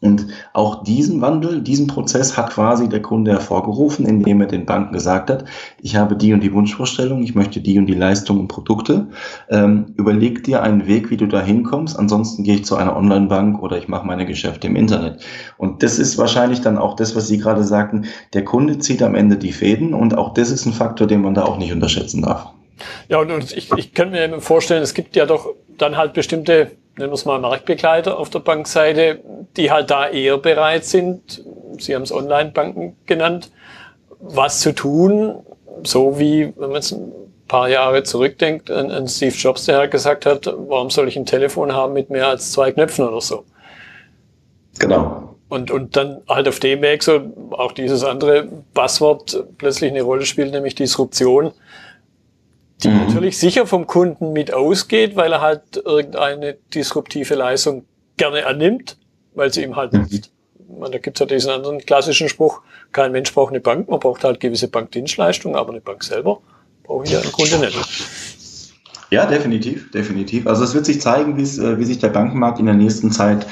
Und 0.00 0.28
auch 0.52 0.84
diesen 0.84 1.20
Wandel, 1.20 1.60
diesen 1.60 1.88
Prozess 1.88 2.36
hat 2.36 2.50
quasi 2.50 2.88
der 2.88 3.02
Kunde 3.02 3.32
hervorgerufen, 3.32 4.06
indem 4.06 4.40
er 4.40 4.46
den 4.46 4.64
Banken 4.64 4.92
gesagt 4.92 5.28
hat, 5.28 5.44
ich 5.82 5.96
habe 5.96 6.16
die 6.16 6.32
und 6.32 6.40
die 6.40 6.52
Wunschvorstellung, 6.52 7.22
ich 7.22 7.34
möchte 7.34 7.60
die 7.60 7.78
und 7.78 7.86
die 7.86 7.94
Leistungen 7.94 8.40
und 8.40 8.48
Produkte. 8.48 9.08
Ähm, 9.48 9.86
überleg 9.96 10.44
dir 10.44 10.62
einen 10.62 10.86
Weg, 10.86 11.10
wie 11.10 11.16
du 11.16 11.26
da 11.26 11.40
hinkommst. 11.40 11.98
Ansonsten 11.98 12.44
gehe 12.44 12.56
ich 12.56 12.64
zu 12.64 12.76
einer 12.76 12.96
Online-Bank 12.96 13.60
oder 13.60 13.76
ich 13.76 13.88
mache 13.88 14.06
meine 14.06 14.26
Geschäfte 14.26 14.68
im 14.68 14.76
Internet. 14.76 15.20
Und 15.56 15.82
das 15.82 15.98
ist 15.98 16.16
wahrscheinlich 16.16 16.60
dann 16.60 16.78
auch 16.78 16.94
das, 16.94 17.16
was 17.16 17.26
Sie 17.26 17.38
gerade 17.38 17.64
sagten. 17.64 18.04
Der 18.34 18.44
Kunde 18.44 18.78
zieht 18.78 19.02
am 19.02 19.14
Ende 19.14 19.36
die 19.36 19.52
Fäden 19.52 19.94
und 19.94 20.16
auch 20.16 20.34
das 20.34 20.50
ist 20.50 20.66
ein 20.66 20.72
Faktor, 20.72 21.06
den 21.06 21.22
man 21.22 21.34
da 21.34 21.44
auch 21.44 21.58
nicht 21.58 21.72
unterschätzen 21.72 22.22
darf. 22.22 22.52
Ja, 23.08 23.18
und 23.18 23.52
ich, 23.56 23.70
ich 23.72 23.94
kann 23.94 24.10
mir 24.10 24.40
vorstellen, 24.40 24.82
es 24.82 24.94
gibt 24.94 25.16
ja 25.16 25.26
doch 25.26 25.54
dann 25.76 25.96
halt 25.96 26.12
bestimmte 26.12 26.72
nennen 26.98 27.10
wir 27.10 27.14
es 27.14 27.24
mal 27.24 27.38
Marktbegleiter 27.38 28.18
auf 28.18 28.28
der 28.28 28.40
Bankseite, 28.40 29.20
die 29.56 29.70
halt 29.70 29.90
da 29.90 30.08
eher 30.08 30.36
bereit 30.36 30.84
sind, 30.84 31.44
Sie 31.78 31.94
haben 31.94 32.02
es 32.02 32.12
Online-Banken 32.12 32.96
genannt, 33.06 33.50
was 34.20 34.60
zu 34.60 34.74
tun, 34.74 35.46
so 35.84 36.18
wie, 36.18 36.52
wenn 36.56 36.70
man 36.70 36.74
jetzt 36.74 36.92
ein 36.92 37.12
paar 37.46 37.68
Jahre 37.68 38.02
zurückdenkt, 38.02 38.70
an, 38.70 38.90
an 38.90 39.06
Steve 39.06 39.34
Jobs, 39.34 39.66
der 39.66 39.78
halt 39.78 39.90
gesagt 39.90 40.26
hat, 40.26 40.46
warum 40.46 40.90
soll 40.90 41.08
ich 41.08 41.16
ein 41.16 41.26
Telefon 41.26 41.72
haben 41.72 41.92
mit 41.92 42.10
mehr 42.10 42.26
als 42.26 42.52
zwei 42.52 42.72
Knöpfen 42.72 43.06
oder 43.06 43.20
so? 43.20 43.44
Genau. 44.78 45.36
Und, 45.48 45.70
und 45.70 45.96
dann 45.96 46.20
halt 46.28 46.46
auf 46.48 46.58
dem 46.58 46.82
Weg 46.82 47.02
so 47.02 47.20
auch 47.52 47.72
dieses 47.72 48.04
andere 48.04 48.48
Passwort 48.74 49.44
plötzlich 49.56 49.90
eine 49.90 50.02
Rolle 50.02 50.26
spielt, 50.26 50.52
nämlich 50.52 50.74
Disruption 50.74 51.52
die 52.82 52.88
mhm. 52.88 53.06
natürlich 53.06 53.38
sicher 53.38 53.66
vom 53.66 53.86
Kunden 53.86 54.32
mit 54.32 54.52
ausgeht, 54.52 55.16
weil 55.16 55.32
er 55.32 55.40
halt 55.40 55.82
irgendeine 55.84 56.56
disruptive 56.74 57.34
Leistung 57.34 57.84
gerne 58.16 58.46
annimmt, 58.46 58.96
weil 59.34 59.52
sie 59.52 59.62
ihm 59.62 59.76
halt 59.76 59.92
mhm. 59.92 60.08
Da 60.68 60.98
gibt's 60.98 61.18
ja 61.18 61.26
diesen 61.26 61.50
anderen 61.50 61.78
klassischen 61.78 62.28
Spruch, 62.28 62.60
kein 62.92 63.10
Mensch 63.10 63.32
braucht 63.32 63.50
eine 63.50 63.60
Bank, 63.60 63.88
man 63.88 64.00
braucht 64.00 64.22
halt 64.22 64.38
gewisse 64.38 64.68
Bankdienstleistungen, 64.68 65.56
aber 65.56 65.70
eine 65.70 65.80
Bank 65.80 66.04
selber 66.04 66.40
brauche 66.82 67.04
ich 67.04 67.12
ja 67.12 67.20
im 67.20 67.32
Grunde 67.32 67.58
nicht. 67.58 67.78
Ja, 69.10 69.24
definitiv, 69.24 69.90
definitiv. 69.90 70.46
Also 70.46 70.64
es 70.64 70.74
wird 70.74 70.84
sich 70.84 71.00
zeigen, 71.00 71.38
äh, 71.38 71.78
wie 71.78 71.84
sich 71.84 71.98
der 71.98 72.10
Bankenmarkt 72.10 72.60
in 72.60 72.66
der 72.66 72.74
nächsten 72.74 73.10
Zeit 73.10 73.46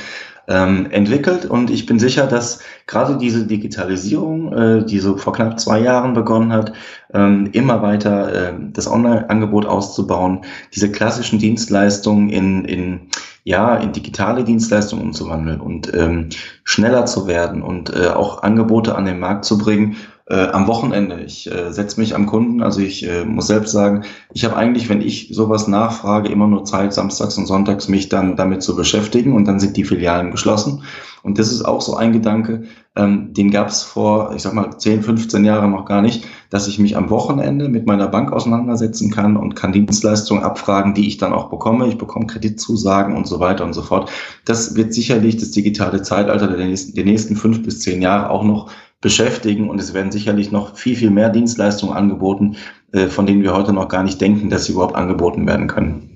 ähm, 0.49 0.91
entwickelt. 0.91 1.45
Und 1.47 1.71
ich 1.71 1.87
bin 1.87 1.99
sicher, 1.99 2.27
dass 2.27 2.61
gerade 2.87 3.19
diese 3.19 3.47
Digitalisierung, 3.47 4.53
äh, 4.53 4.85
die 4.85 4.99
so 4.99 5.17
vor 5.17 5.33
knapp 5.33 5.59
zwei 5.59 5.81
Jahren 5.81 6.15
begonnen 6.15 6.53
hat, 6.53 6.73
ähm, 7.13 7.51
immer 7.53 7.83
weiter 7.83 8.51
äh, 8.51 8.53
das 8.73 8.91
Online-Angebot 8.91 9.67
auszubauen, 9.67 10.45
diese 10.75 10.91
klassischen 10.91 11.39
Dienstleistungen 11.39 12.31
in, 12.31 12.65
in 12.65 13.01
ja, 13.47 13.77
in 13.77 13.93
digitale 13.93 14.43
Dienstleistungen 14.43 15.05
umzuwandeln 15.05 15.61
und 15.61 15.95
ähm, 15.95 16.31
schneller 16.65 17.07
zu 17.07 17.29
werden 17.29 17.63
und 17.63 17.95
äh, 17.95 18.09
auch 18.09 18.43
Angebote 18.43 18.97
an 18.97 19.05
den 19.05 19.21
Markt 19.21 19.45
zu 19.45 19.57
bringen, 19.57 19.95
äh, 20.29 20.49
am 20.49 20.67
Wochenende. 20.67 21.21
Ich 21.21 21.51
äh, 21.51 21.73
setze 21.73 22.01
mich 22.01 22.15
am 22.15 22.27
Kunden, 22.27 22.63
also 22.63 22.81
ich 22.81 23.07
äh, 23.09 23.25
muss 23.25 23.47
selbst 23.47 23.73
sagen, 23.73 24.03
ich 24.33 24.45
habe 24.45 24.57
eigentlich, 24.57 24.89
wenn 24.89 25.01
ich 25.01 25.29
sowas 25.33 25.69
nachfrage, 25.69 26.29
immer 26.29 26.49
nur 26.49 26.65
Zeit, 26.65 26.93
samstags 26.93 27.39
und 27.39 27.47
sonntags 27.47 27.89
mich 27.89 28.09
dann 28.09 28.37
damit 28.37 28.63
zu 28.63 28.75
beschäftigen 28.75 29.35
und 29.35 29.47
dann 29.47 29.61
sind 29.61 29.77
die 29.77 29.85
Filialen 29.85 30.33
geschlossen. 30.33 30.83
Und 31.23 31.39
das 31.39 31.51
ist 31.51 31.63
auch 31.65 31.81
so 31.81 31.97
ein 31.97 32.13
Gedanke, 32.13 32.65
ähm, 32.97 33.35
den 33.35 33.51
gab 33.51 33.69
es 33.69 33.83
vor, 33.83 34.33
ich 34.35 34.43
sag 34.43 34.55
mal, 34.55 34.77
10, 34.77 35.03
15 35.03 35.45
Jahren 35.45 35.73
noch 35.73 35.85
gar 35.85 36.01
nicht, 36.01 36.25
dass 36.51 36.69
ich 36.69 36.79
mich 36.79 36.97
am 36.97 37.11
Wochenende 37.11 37.69
mit 37.69 37.87
meiner 37.87 38.09
Bank 38.09 38.33
auseinandersetzen 38.33 39.11
kann 39.11 39.37
und 39.37 39.55
kann 39.55 39.73
Dienstleistungen 39.73 40.45
abfragen, 40.45 40.95
die 40.95 41.07
ich 41.07 41.19
dann 41.19 41.33
auch 41.33 41.51
bekomme. 41.51 41.89
Ich 41.89 41.99
bekomme 41.99 42.27
Kreditzusagen 42.27 43.17
und 43.17 43.27
so 43.27 43.41
weiter 43.41 43.65
und 43.65 43.75
so 43.75 43.83
fort. 43.83 44.11
Das 44.45 44.77
wird 44.77 44.95
sicherlich 44.95 45.37
das 45.37 45.51
digitale 45.51 46.03
Zeitalter 46.03 46.47
der 46.47 46.65
nächsten, 46.65 46.95
der 46.95 47.05
nächsten 47.05 47.37
fünf 47.37 47.63
bis 47.63 47.81
zehn 47.81 48.01
Jahre 48.01 48.31
auch 48.31 48.45
noch 48.45 48.71
beschäftigen 49.01 49.69
und 49.69 49.81
es 49.81 49.95
werden 49.95 50.11
sicherlich 50.11 50.51
noch 50.51 50.77
viel, 50.77 50.97
viel 50.97 51.11
mehr 51.11 51.29
Dienstleistungen 51.29 51.95
angeboten, 51.95 52.57
äh, 52.93 53.07
von 53.07 53.27
denen 53.27 53.43
wir 53.43 53.55
heute 53.55 53.73
noch 53.73 53.89
gar 53.89 54.03
nicht 54.03 54.21
denken, 54.21 54.51
dass 54.51 54.65
sie 54.65 54.73
überhaupt 54.73 54.95
angeboten 54.95 55.47
werden 55.47 55.69
können. 55.69 56.13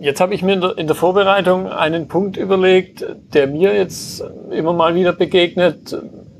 Jetzt 0.00 0.20
habe 0.20 0.34
ich 0.34 0.42
mir 0.42 0.74
in 0.78 0.86
der 0.86 0.96
Vorbereitung 0.96 1.66
einen 1.66 2.08
Punkt 2.08 2.38
überlegt, 2.38 3.04
der 3.34 3.46
mir 3.46 3.74
jetzt 3.74 4.24
immer 4.50 4.72
mal 4.72 4.94
wieder 4.94 5.12
begegnet. 5.12 5.94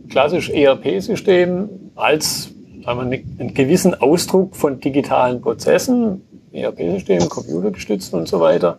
Klassisch 0.09 0.49
ERP-System 0.49 1.69
als 1.95 2.55
sagen 2.85 3.11
wir, 3.11 3.21
einen 3.39 3.55
gewissen 3.55 4.01
Ausdruck 4.01 4.57
von 4.57 4.81
digitalen 4.81 5.41
Prozessen, 5.41 6.23
ERP-System, 6.53 7.29
computergestützt 7.29 8.15
und 8.15 8.29
so 8.29 8.41
weiter. 8.41 8.79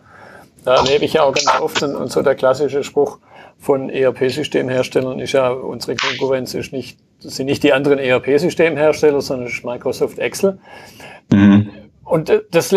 Da 0.64 0.76
erlebe 0.76 1.04
ich 1.04 1.14
ja 1.14 1.22
auch 1.22 1.32
ganz 1.32 1.60
oft 1.60 1.82
und, 1.82 2.10
so 2.10 2.22
der 2.22 2.34
klassische 2.34 2.84
Spruch 2.84 3.18
von 3.58 3.90
ERP-Systemherstellern 3.90 5.18
ist 5.20 5.32
ja, 5.32 5.50
unsere 5.50 5.96
Konkurrenz 5.96 6.54
ist 6.54 6.72
nicht, 6.72 6.98
sind 7.20 7.46
nicht 7.46 7.62
die 7.62 7.72
anderen 7.72 7.98
ERP-Systemhersteller, 7.98 9.20
sondern 9.20 9.48
ist 9.48 9.64
Microsoft 9.64 10.18
Excel. 10.18 10.58
Mhm. 11.30 11.70
Und 12.04 12.30
äh, 12.30 12.42
das, 12.50 12.74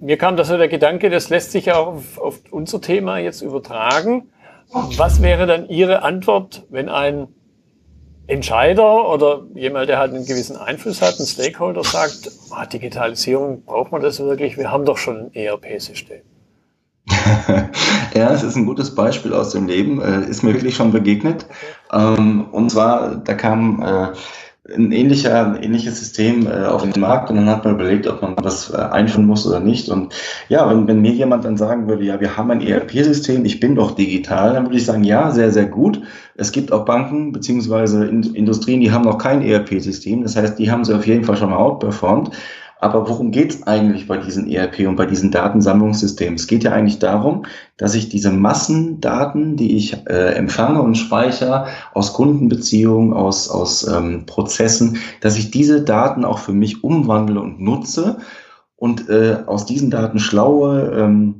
mir 0.00 0.16
kam 0.16 0.36
da 0.36 0.44
so 0.44 0.56
der 0.56 0.68
Gedanke, 0.68 1.10
das 1.10 1.30
lässt 1.30 1.52
sich 1.52 1.66
ja 1.66 1.76
auch 1.76 1.94
auf, 1.94 2.18
auf 2.18 2.40
unser 2.50 2.80
Thema 2.80 3.18
jetzt 3.18 3.42
übertragen. 3.42 4.30
Was 4.72 5.20
wäre 5.20 5.46
dann 5.46 5.68
Ihre 5.68 6.02
Antwort, 6.02 6.64
wenn 6.70 6.88
ein 6.88 7.28
Entscheider 8.30 9.08
oder 9.08 9.42
jemand, 9.54 9.88
der 9.88 9.98
halt 9.98 10.14
einen 10.14 10.24
gewissen 10.24 10.56
Einfluss 10.56 11.02
hat, 11.02 11.18
ein 11.18 11.26
Stakeholder 11.26 11.82
sagt, 11.82 12.30
ah, 12.50 12.64
Digitalisierung, 12.64 13.64
braucht 13.64 13.90
man 13.90 14.02
das 14.02 14.20
wirklich? 14.20 14.56
Wir 14.56 14.70
haben 14.70 14.84
doch 14.84 14.98
schon 14.98 15.18
ein 15.18 15.34
ERP-System. 15.34 16.20
ja, 18.14 18.32
es 18.32 18.42
ist 18.42 18.56
ein 18.56 18.66
gutes 18.66 18.94
Beispiel 18.94 19.32
aus 19.32 19.50
dem 19.50 19.66
Leben, 19.66 20.00
äh, 20.00 20.28
ist 20.28 20.42
mir 20.42 20.54
wirklich 20.54 20.76
schon 20.76 20.92
begegnet. 20.92 21.46
Ähm, 21.92 22.46
und 22.52 22.70
zwar, 22.70 23.16
da 23.16 23.34
kam 23.34 23.82
äh, 23.82 24.08
ein, 24.74 24.92
ähnlicher, 24.92 25.46
ein 25.46 25.62
ähnliches 25.62 25.98
System 25.98 26.46
äh, 26.46 26.66
auf 26.66 26.82
den 26.82 27.00
Markt 27.00 27.30
und 27.30 27.36
dann 27.36 27.48
hat 27.48 27.64
man 27.64 27.74
überlegt, 27.74 28.06
ob 28.06 28.22
man 28.22 28.36
das 28.36 28.70
äh, 28.70 28.76
einführen 28.76 29.26
muss 29.26 29.46
oder 29.46 29.60
nicht. 29.60 29.88
Und 29.88 30.14
ja, 30.48 30.68
wenn, 30.68 30.86
wenn 30.86 31.00
mir 31.00 31.12
jemand 31.12 31.44
dann 31.44 31.56
sagen 31.56 31.88
würde, 31.88 32.04
ja, 32.04 32.20
wir 32.20 32.36
haben 32.36 32.50
ein 32.50 32.60
ERP-System, 32.60 33.44
ich 33.44 33.60
bin 33.60 33.74
doch 33.74 33.92
digital, 33.92 34.54
dann 34.54 34.66
würde 34.66 34.76
ich 34.76 34.84
sagen, 34.84 35.04
ja, 35.04 35.30
sehr, 35.30 35.50
sehr 35.50 35.66
gut. 35.66 36.00
Es 36.36 36.52
gibt 36.52 36.72
auch 36.72 36.84
Banken 36.84 37.32
beziehungsweise 37.32 38.06
Industrien, 38.06 38.80
die 38.80 38.92
haben 38.92 39.04
noch 39.04 39.18
kein 39.18 39.42
ERP-System. 39.42 40.22
Das 40.22 40.36
heißt, 40.36 40.58
die 40.58 40.70
haben 40.70 40.84
sie 40.84 40.94
auf 40.94 41.06
jeden 41.06 41.24
Fall 41.24 41.36
schon 41.36 41.50
mal 41.50 41.58
outperformed. 41.58 42.30
Aber 42.80 43.08
worum 43.08 43.30
geht 43.30 43.54
es 43.54 43.66
eigentlich 43.66 44.08
bei 44.08 44.16
diesen 44.16 44.50
ERP 44.50 44.88
und 44.88 44.96
bei 44.96 45.04
diesen 45.04 45.30
Datensammlungssystemen? 45.30 46.36
Es 46.36 46.46
geht 46.46 46.64
ja 46.64 46.72
eigentlich 46.72 46.98
darum, 46.98 47.44
dass 47.76 47.94
ich 47.94 48.08
diese 48.08 48.30
Massendaten, 48.30 49.56
die 49.56 49.76
ich 49.76 50.06
äh, 50.06 50.34
empfange 50.34 50.80
und 50.80 50.96
speichere 50.96 51.66
aus 51.92 52.14
Kundenbeziehungen, 52.14 53.12
aus, 53.12 53.50
aus 53.50 53.86
ähm, 53.86 54.24
Prozessen, 54.24 54.96
dass 55.20 55.36
ich 55.36 55.50
diese 55.50 55.82
Daten 55.82 56.24
auch 56.24 56.38
für 56.38 56.52
mich 56.52 56.82
umwandle 56.82 57.40
und 57.40 57.60
nutze 57.60 58.18
und 58.76 59.10
äh, 59.10 59.38
aus 59.46 59.66
diesen 59.66 59.90
Daten 59.90 60.18
schlaue 60.18 60.90
ähm, 60.96 61.39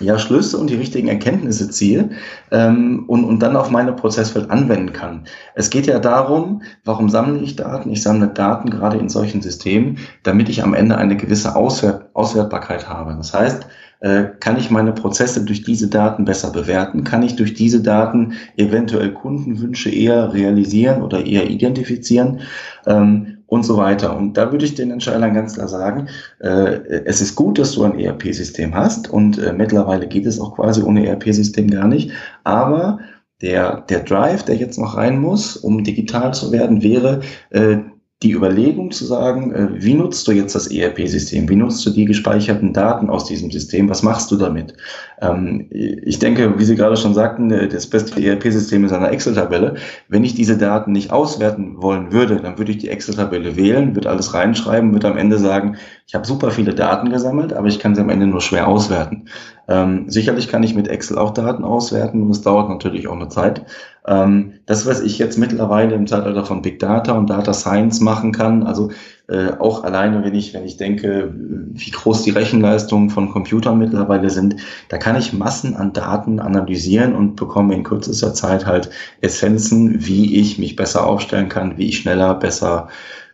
ja, 0.00 0.18
Schlüsse 0.18 0.58
und 0.58 0.70
die 0.70 0.76
richtigen 0.76 1.08
Erkenntnisse 1.08 1.70
ziehe 1.70 2.10
ähm, 2.50 3.04
und, 3.08 3.24
und 3.24 3.40
dann 3.40 3.56
auf 3.56 3.70
meine 3.70 3.92
Prozesswelt 3.92 4.50
anwenden 4.50 4.92
kann. 4.92 5.24
Es 5.54 5.70
geht 5.70 5.86
ja 5.86 5.98
darum, 5.98 6.62
warum 6.84 7.08
sammle 7.08 7.40
ich 7.40 7.56
Daten? 7.56 7.90
Ich 7.90 8.02
sammle 8.02 8.28
Daten 8.28 8.70
gerade 8.70 8.98
in 8.98 9.08
solchen 9.08 9.42
Systemen, 9.42 9.98
damit 10.22 10.48
ich 10.48 10.62
am 10.62 10.74
Ende 10.74 10.96
eine 10.96 11.16
gewisse 11.16 11.56
Auswert 11.56 12.06
Auswertbarkeit 12.14 12.88
habe. 12.88 13.14
Das 13.16 13.32
heißt, 13.34 13.66
äh, 14.00 14.24
kann 14.38 14.56
ich 14.58 14.70
meine 14.70 14.92
Prozesse 14.92 15.44
durch 15.44 15.62
diese 15.62 15.88
Daten 15.88 16.24
besser 16.24 16.50
bewerten? 16.50 17.04
Kann 17.04 17.22
ich 17.22 17.36
durch 17.36 17.54
diese 17.54 17.82
Daten 17.82 18.34
eventuell 18.56 19.12
Kundenwünsche 19.12 19.90
eher 19.90 20.32
realisieren 20.32 21.02
oder 21.02 21.24
eher 21.26 21.50
identifizieren? 21.50 22.40
Ähm, 22.86 23.37
und 23.48 23.64
so 23.64 23.76
weiter. 23.76 24.16
Und 24.16 24.34
da 24.36 24.52
würde 24.52 24.64
ich 24.64 24.74
den 24.74 24.90
Entscheidern 24.90 25.34
ganz 25.34 25.54
klar 25.54 25.68
sagen, 25.68 26.08
äh, 26.40 27.02
es 27.04 27.20
ist 27.20 27.34
gut, 27.34 27.58
dass 27.58 27.72
du 27.72 27.82
ein 27.82 27.98
ERP-System 27.98 28.74
hast 28.74 29.10
und 29.10 29.38
äh, 29.38 29.52
mittlerweile 29.52 30.06
geht 30.06 30.26
es 30.26 30.38
auch 30.38 30.54
quasi 30.54 30.82
ohne 30.82 31.06
ERP-System 31.06 31.70
gar 31.70 31.88
nicht. 31.88 32.12
Aber 32.44 33.00
der, 33.40 33.82
der 33.88 34.00
Drive, 34.00 34.44
der 34.44 34.56
jetzt 34.56 34.78
noch 34.78 34.96
rein 34.96 35.18
muss, 35.18 35.56
um 35.56 35.82
digital 35.82 36.34
zu 36.34 36.52
werden, 36.52 36.82
wäre, 36.82 37.20
äh, 37.50 37.78
die 38.22 38.32
Überlegung 38.32 38.90
zu 38.90 39.04
sagen, 39.04 39.52
äh, 39.52 39.68
wie 39.80 39.94
nutzt 39.94 40.26
du 40.26 40.32
jetzt 40.32 40.54
das 40.56 40.66
ERP-System? 40.66 41.48
Wie 41.48 41.54
nutzt 41.54 41.86
du 41.86 41.90
die 41.90 42.04
gespeicherten 42.04 42.72
Daten 42.72 43.10
aus 43.10 43.26
diesem 43.26 43.52
System? 43.52 43.88
Was 43.88 44.02
machst 44.02 44.32
du 44.32 44.36
damit? 44.36 44.74
Ähm, 45.20 45.68
ich 45.70 46.18
denke, 46.18 46.58
wie 46.58 46.64
Sie 46.64 46.74
gerade 46.74 46.96
schon 46.96 47.14
sagten, 47.14 47.52
äh, 47.52 47.68
das 47.68 47.86
beste 47.86 48.20
ERP-System 48.20 48.84
ist 48.84 48.92
eine 48.92 49.10
Excel-Tabelle. 49.10 49.76
Wenn 50.08 50.24
ich 50.24 50.34
diese 50.34 50.58
Daten 50.58 50.90
nicht 50.90 51.12
auswerten 51.12 51.80
wollen 51.80 52.12
würde, 52.12 52.40
dann 52.40 52.58
würde 52.58 52.72
ich 52.72 52.78
die 52.78 52.88
Excel-Tabelle 52.88 53.54
wählen, 53.54 53.94
würde 53.94 54.10
alles 54.10 54.34
reinschreiben, 54.34 54.92
würde 54.92 55.08
am 55.08 55.16
Ende 55.16 55.38
sagen, 55.38 55.76
ich 56.08 56.14
habe 56.16 56.26
super 56.26 56.50
viele 56.50 56.74
Daten 56.74 57.10
gesammelt, 57.10 57.52
aber 57.52 57.68
ich 57.68 57.78
kann 57.78 57.94
sie 57.94 58.00
am 58.00 58.10
Ende 58.10 58.26
nur 58.26 58.40
schwer 58.40 58.66
auswerten. 58.66 59.28
Ähm, 59.68 60.08
sicherlich 60.08 60.48
kann 60.48 60.62
ich 60.62 60.74
mit 60.74 60.88
Excel 60.88 61.18
auch 61.18 61.34
Daten 61.34 61.62
auswerten 61.62 62.22
und 62.22 62.30
es 62.30 62.40
dauert 62.40 62.70
natürlich 62.70 63.06
auch 63.06 63.16
eine 63.16 63.28
Zeit. 63.28 63.66
Ähm, 64.06 64.54
das, 64.64 64.86
was 64.86 65.00
ich 65.00 65.18
jetzt 65.18 65.36
mittlerweile 65.36 65.94
im 65.94 66.06
Zeitalter 66.06 66.46
von 66.46 66.62
Big 66.62 66.78
Data 66.78 67.12
und 67.12 67.28
Data 67.28 67.52
Science 67.52 68.00
machen 68.00 68.32
kann, 68.32 68.62
also 68.62 68.90
äh, 69.28 69.50
auch 69.58 69.84
alleine, 69.84 70.24
wenn 70.24 70.34
ich, 70.34 70.54
wenn 70.54 70.64
ich 70.64 70.78
denke, 70.78 71.34
wie 71.34 71.90
groß 71.90 72.22
die 72.22 72.30
Rechenleistungen 72.30 73.10
von 73.10 73.30
Computern 73.30 73.78
mittlerweile 73.78 74.30
sind, 74.30 74.56
da 74.88 74.96
kann 74.96 75.16
ich 75.16 75.34
Massen 75.34 75.76
an 75.76 75.92
Daten 75.92 76.40
analysieren 76.40 77.14
und 77.14 77.36
bekomme 77.36 77.74
in 77.74 77.84
kürzester 77.84 78.32
Zeit 78.32 78.64
halt 78.64 78.88
Essenzen, 79.20 80.06
wie 80.06 80.36
ich 80.40 80.58
mich 80.58 80.76
besser 80.76 81.06
aufstellen 81.06 81.50
kann, 81.50 81.76
wie 81.76 81.88
ich 81.88 81.98
schneller, 81.98 82.34
besser 82.34 82.88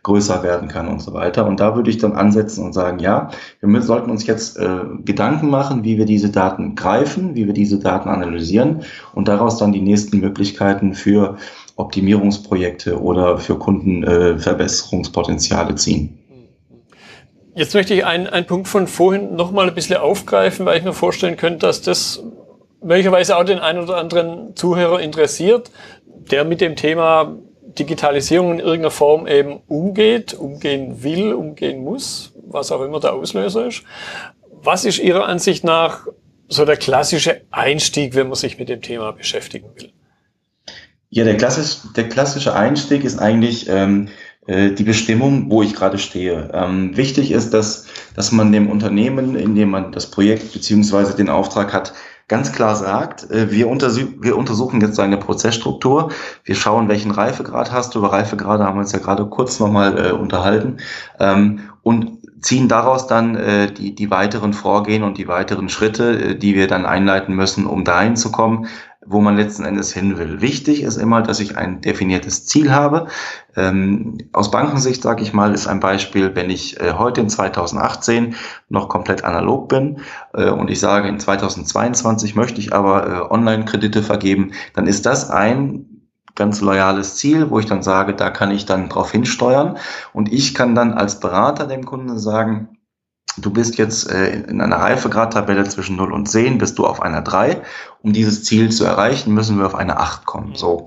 größer 0.05 0.41
werden 0.43 0.69
kann 0.69 0.87
und 0.87 1.01
so 1.01 1.13
weiter. 1.13 1.45
Und 1.47 1.59
da 1.59 1.75
würde 1.75 1.89
ich 1.89 1.97
dann 1.97 2.13
ansetzen 2.13 2.63
und 2.63 2.73
sagen, 2.73 2.99
ja, 2.99 3.31
wir 3.59 3.67
müssen, 3.67 3.87
sollten 3.87 4.11
uns 4.11 4.27
jetzt 4.27 4.57
äh, 4.57 4.81
Gedanken 5.03 5.49
machen, 5.49 5.83
wie 5.83 5.97
wir 5.97 6.05
diese 6.05 6.29
Daten 6.29 6.75
greifen, 6.75 7.33
wie 7.35 7.47
wir 7.47 7.53
diese 7.53 7.79
Daten 7.79 8.07
analysieren 8.07 8.83
und 9.15 9.27
daraus 9.27 9.57
dann 9.57 9.71
die 9.71 9.81
nächsten 9.81 10.19
Möglichkeiten 10.19 10.93
für 10.93 11.37
Optimierungsprojekte 11.75 13.01
oder 13.01 13.39
für 13.39 13.57
Kundenverbesserungspotenziale 13.57 15.71
äh, 15.71 15.75
ziehen. 15.75 16.19
Jetzt 17.55 17.73
möchte 17.73 17.95
ich 17.95 18.05
einen, 18.05 18.27
einen 18.27 18.45
Punkt 18.45 18.67
von 18.67 18.85
vorhin 18.85 19.35
nochmal 19.35 19.69
ein 19.69 19.75
bisschen 19.75 19.97
aufgreifen, 19.97 20.67
weil 20.67 20.77
ich 20.77 20.83
mir 20.83 20.93
vorstellen 20.93 21.35
könnte, 21.35 21.65
dass 21.65 21.81
das 21.81 22.21
möglicherweise 22.83 23.37
auch 23.37 23.43
den 23.43 23.57
einen 23.59 23.79
oder 23.79 23.97
anderen 23.97 24.55
Zuhörer 24.55 24.99
interessiert, 24.99 25.71
der 26.29 26.45
mit 26.45 26.61
dem 26.61 26.75
Thema 26.75 27.37
Digitalisierung 27.75 28.53
in 28.53 28.59
irgendeiner 28.59 28.91
Form 28.91 29.27
eben 29.27 29.61
umgeht, 29.67 30.33
umgehen 30.33 31.03
will, 31.03 31.33
umgehen 31.33 31.83
muss, 31.83 32.33
was 32.47 32.71
auch 32.71 32.81
immer 32.81 32.99
der 32.99 33.13
Auslöser 33.13 33.67
ist. 33.67 33.83
Was 34.51 34.85
ist 34.85 34.99
Ihrer 34.99 35.27
Ansicht 35.27 35.63
nach 35.63 36.07
so 36.47 36.65
der 36.65 36.77
klassische 36.77 37.41
Einstieg, 37.51 38.15
wenn 38.15 38.27
man 38.27 38.35
sich 38.35 38.57
mit 38.57 38.69
dem 38.69 38.81
Thema 38.81 39.11
beschäftigen 39.11 39.69
will? 39.75 39.91
Ja, 41.09 41.23
der, 41.23 41.37
klassisch, 41.37 41.77
der 41.95 42.09
klassische 42.09 42.55
Einstieg 42.55 43.03
ist 43.03 43.19
eigentlich 43.19 43.69
ähm, 43.69 44.09
äh, 44.47 44.71
die 44.71 44.83
Bestimmung, 44.83 45.49
wo 45.49 45.63
ich 45.63 45.73
gerade 45.73 45.97
stehe. 45.97 46.51
Ähm, 46.53 46.95
wichtig 46.97 47.31
ist, 47.31 47.53
dass, 47.53 47.87
dass 48.15 48.31
man 48.31 48.51
dem 48.51 48.69
Unternehmen, 48.69 49.35
in 49.35 49.55
dem 49.55 49.69
man 49.69 49.91
das 49.91 50.11
Projekt 50.11 50.53
beziehungsweise 50.53 51.15
den 51.15 51.29
Auftrag 51.29 51.73
hat, 51.73 51.93
ganz 52.27 52.51
klar 52.51 52.75
sagt, 52.75 53.29
äh, 53.29 53.51
wir, 53.51 53.67
wir 53.67 54.37
untersuchen 54.37 54.81
jetzt 54.81 54.97
deine 54.97 55.17
Prozessstruktur, 55.17 56.11
wir 56.43 56.55
schauen, 56.55 56.87
welchen 56.89 57.11
Reifegrad 57.11 57.71
hast 57.71 57.95
du. 57.95 57.99
Über 57.99 58.11
Reifegrade 58.11 58.63
haben 58.63 58.77
wir 58.77 58.81
uns 58.81 58.91
ja 58.91 58.99
gerade 58.99 59.25
kurz 59.25 59.59
nochmal 59.59 60.07
äh, 60.07 60.11
unterhalten. 60.11 60.77
Ähm, 61.19 61.59
und 61.83 62.19
ziehen 62.41 62.67
daraus 62.67 63.07
dann 63.07 63.35
äh, 63.35 63.71
die, 63.71 63.95
die 63.95 64.11
weiteren 64.11 64.53
Vorgehen 64.53 65.03
und 65.03 65.17
die 65.17 65.27
weiteren 65.27 65.69
Schritte, 65.69 66.31
äh, 66.31 66.35
die 66.35 66.55
wir 66.55 66.67
dann 66.67 66.85
einleiten 66.85 67.35
müssen, 67.35 67.65
um 67.65 67.83
dahin 67.83 68.15
zu 68.15 68.31
kommen, 68.31 68.67
wo 69.05 69.21
man 69.21 69.35
letzten 69.35 69.65
Endes 69.65 69.93
hin 69.93 70.17
will. 70.17 70.41
Wichtig 70.41 70.81
ist 70.81 70.97
immer, 70.97 71.21
dass 71.21 71.39
ich 71.39 71.57
ein 71.57 71.81
definiertes 71.81 72.45
Ziel 72.45 72.71
habe. 72.71 73.07
Ähm, 73.55 74.17
aus 74.33 74.51
Bankensicht, 74.51 75.03
sage 75.03 75.21
ich 75.21 75.33
mal, 75.33 75.53
ist 75.53 75.67
ein 75.67 75.79
Beispiel, 75.79 76.35
wenn 76.35 76.49
ich 76.49 76.79
äh, 76.79 76.93
heute 76.93 77.21
in 77.21 77.29
2018 77.29 78.35
noch 78.69 78.89
komplett 78.89 79.23
analog 79.23 79.69
bin 79.69 79.99
äh, 80.33 80.49
und 80.49 80.69
ich 80.69 80.79
sage, 80.79 81.07
in 81.07 81.19
2022 81.19 82.35
möchte 82.35 82.59
ich 82.59 82.73
aber 82.73 83.07
äh, 83.07 83.33
Online-Kredite 83.33 84.03
vergeben, 84.03 84.51
dann 84.73 84.87
ist 84.87 85.05
das 85.05 85.29
ein 85.29 85.85
ganz 86.35 86.59
loyales 86.61 87.15
Ziel, 87.15 87.49
wo 87.49 87.59
ich 87.59 87.65
dann 87.65 87.81
sage, 87.81 88.13
da 88.13 88.29
kann 88.29 88.51
ich 88.51 88.65
dann 88.65 88.89
drauf 88.89 89.11
hinsteuern 89.11 89.77
und 90.13 90.31
ich 90.31 90.53
kann 90.53 90.75
dann 90.75 90.93
als 90.93 91.19
Berater 91.19 91.65
dem 91.65 91.85
Kunden 91.85 92.19
sagen, 92.19 92.74
Du 93.37 93.49
bist 93.51 93.77
jetzt 93.77 94.09
äh, 94.09 94.33
in 94.33 94.61
einer 94.61 94.77
Reifegradtabelle 94.77 95.65
zwischen 95.65 95.97
0 95.97 96.13
und 96.13 96.27
10, 96.29 96.57
bist 96.57 96.77
du 96.79 96.85
auf 96.85 97.01
einer 97.01 97.21
3. 97.21 97.61
Um 98.01 98.13
dieses 98.13 98.43
Ziel 98.43 98.71
zu 98.71 98.85
erreichen, 98.85 99.33
müssen 99.33 99.57
wir 99.57 99.65
auf 99.65 99.75
eine 99.75 99.99
8 99.99 100.25
kommen. 100.25 100.55
So. 100.55 100.85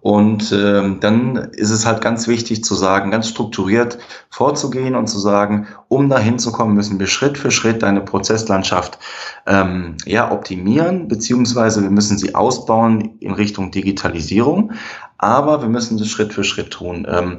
Und 0.00 0.50
ähm, 0.52 0.98
dann 1.00 1.36
ist 1.36 1.70
es 1.70 1.84
halt 1.84 2.00
ganz 2.00 2.26
wichtig 2.26 2.64
zu 2.64 2.74
sagen, 2.74 3.10
ganz 3.10 3.28
strukturiert 3.28 3.98
vorzugehen 4.30 4.94
und 4.94 5.08
zu 5.08 5.18
sagen, 5.18 5.68
um 5.88 6.08
dahin 6.08 6.38
zu 6.38 6.52
kommen, 6.52 6.74
müssen 6.74 6.98
wir 6.98 7.06
Schritt 7.06 7.36
für 7.36 7.50
Schritt 7.50 7.82
deine 7.82 8.00
Prozesslandschaft 8.00 8.98
ähm, 9.46 9.98
ja, 10.06 10.32
optimieren, 10.32 11.06
beziehungsweise 11.08 11.82
wir 11.82 11.90
müssen 11.90 12.16
sie 12.16 12.34
ausbauen 12.34 13.18
in 13.20 13.32
Richtung 13.32 13.72
Digitalisierung, 13.72 14.72
aber 15.18 15.60
wir 15.60 15.68
müssen 15.68 15.98
das 15.98 16.08
Schritt 16.08 16.32
für 16.32 16.44
Schritt 16.44 16.70
tun. 16.70 17.06
Ähm, 17.10 17.38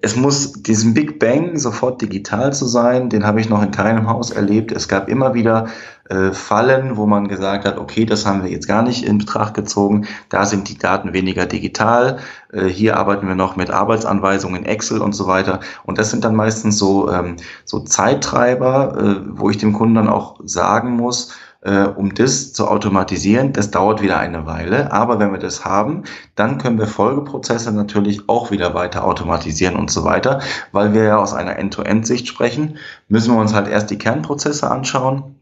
es 0.00 0.14
muss 0.14 0.52
diesen 0.52 0.94
Big 0.94 1.18
Bang 1.18 1.58
sofort 1.58 2.00
digital 2.00 2.52
zu 2.52 2.66
sein, 2.66 3.10
den 3.10 3.26
habe 3.26 3.40
ich 3.40 3.48
noch 3.48 3.62
in 3.62 3.72
keinem 3.72 4.08
Haus 4.08 4.30
erlebt. 4.30 4.70
Es 4.70 4.86
gab 4.86 5.08
immer 5.08 5.34
wieder 5.34 5.66
äh, 6.08 6.30
Fallen, 6.30 6.96
wo 6.96 7.06
man 7.06 7.26
gesagt 7.26 7.64
hat, 7.64 7.78
okay, 7.78 8.04
das 8.04 8.24
haben 8.24 8.44
wir 8.44 8.50
jetzt 8.50 8.68
gar 8.68 8.82
nicht 8.82 9.04
in 9.04 9.18
Betracht 9.18 9.54
gezogen, 9.54 10.06
da 10.28 10.44
sind 10.44 10.68
die 10.68 10.78
Daten 10.78 11.12
weniger 11.12 11.46
digital, 11.46 12.18
äh, 12.52 12.66
hier 12.66 12.96
arbeiten 12.96 13.26
wir 13.26 13.34
noch 13.34 13.56
mit 13.56 13.70
Arbeitsanweisungen, 13.70 14.64
Excel 14.64 15.00
und 15.00 15.14
so 15.14 15.26
weiter. 15.26 15.58
Und 15.84 15.98
das 15.98 16.10
sind 16.10 16.24
dann 16.24 16.36
meistens 16.36 16.78
so, 16.78 17.10
ähm, 17.10 17.36
so 17.64 17.80
Zeittreiber, 17.80 18.96
äh, 18.98 19.38
wo 19.38 19.50
ich 19.50 19.58
dem 19.58 19.72
Kunden 19.72 19.96
dann 19.96 20.08
auch 20.08 20.38
sagen 20.44 20.92
muss, 20.92 21.34
äh, 21.62 21.84
um 21.84 22.14
das 22.14 22.52
zu 22.52 22.68
automatisieren. 22.68 23.52
Das 23.52 23.70
dauert 23.70 24.02
wieder 24.02 24.18
eine 24.18 24.46
Weile, 24.46 24.92
aber 24.92 25.18
wenn 25.18 25.32
wir 25.32 25.38
das 25.38 25.64
haben, 25.64 26.02
dann 26.34 26.58
können 26.58 26.78
wir 26.78 26.86
Folgeprozesse 26.86 27.72
natürlich 27.72 28.28
auch 28.28 28.50
wieder 28.50 28.74
weiter 28.74 29.04
automatisieren 29.04 29.76
und 29.76 29.90
so 29.90 30.04
weiter, 30.04 30.40
weil 30.72 30.92
wir 30.92 31.04
ja 31.04 31.16
aus 31.18 31.32
einer 31.32 31.56
End-to-End-Sicht 31.58 32.28
sprechen, 32.28 32.78
müssen 33.08 33.34
wir 33.34 33.40
uns 33.40 33.54
halt 33.54 33.68
erst 33.68 33.90
die 33.90 33.98
Kernprozesse 33.98 34.70
anschauen. 34.70 35.36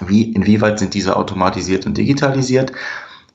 Wie, 0.00 0.32
inwieweit 0.32 0.78
sind 0.78 0.94
diese 0.94 1.16
automatisiert 1.16 1.86
und 1.86 1.96
digitalisiert? 1.96 2.72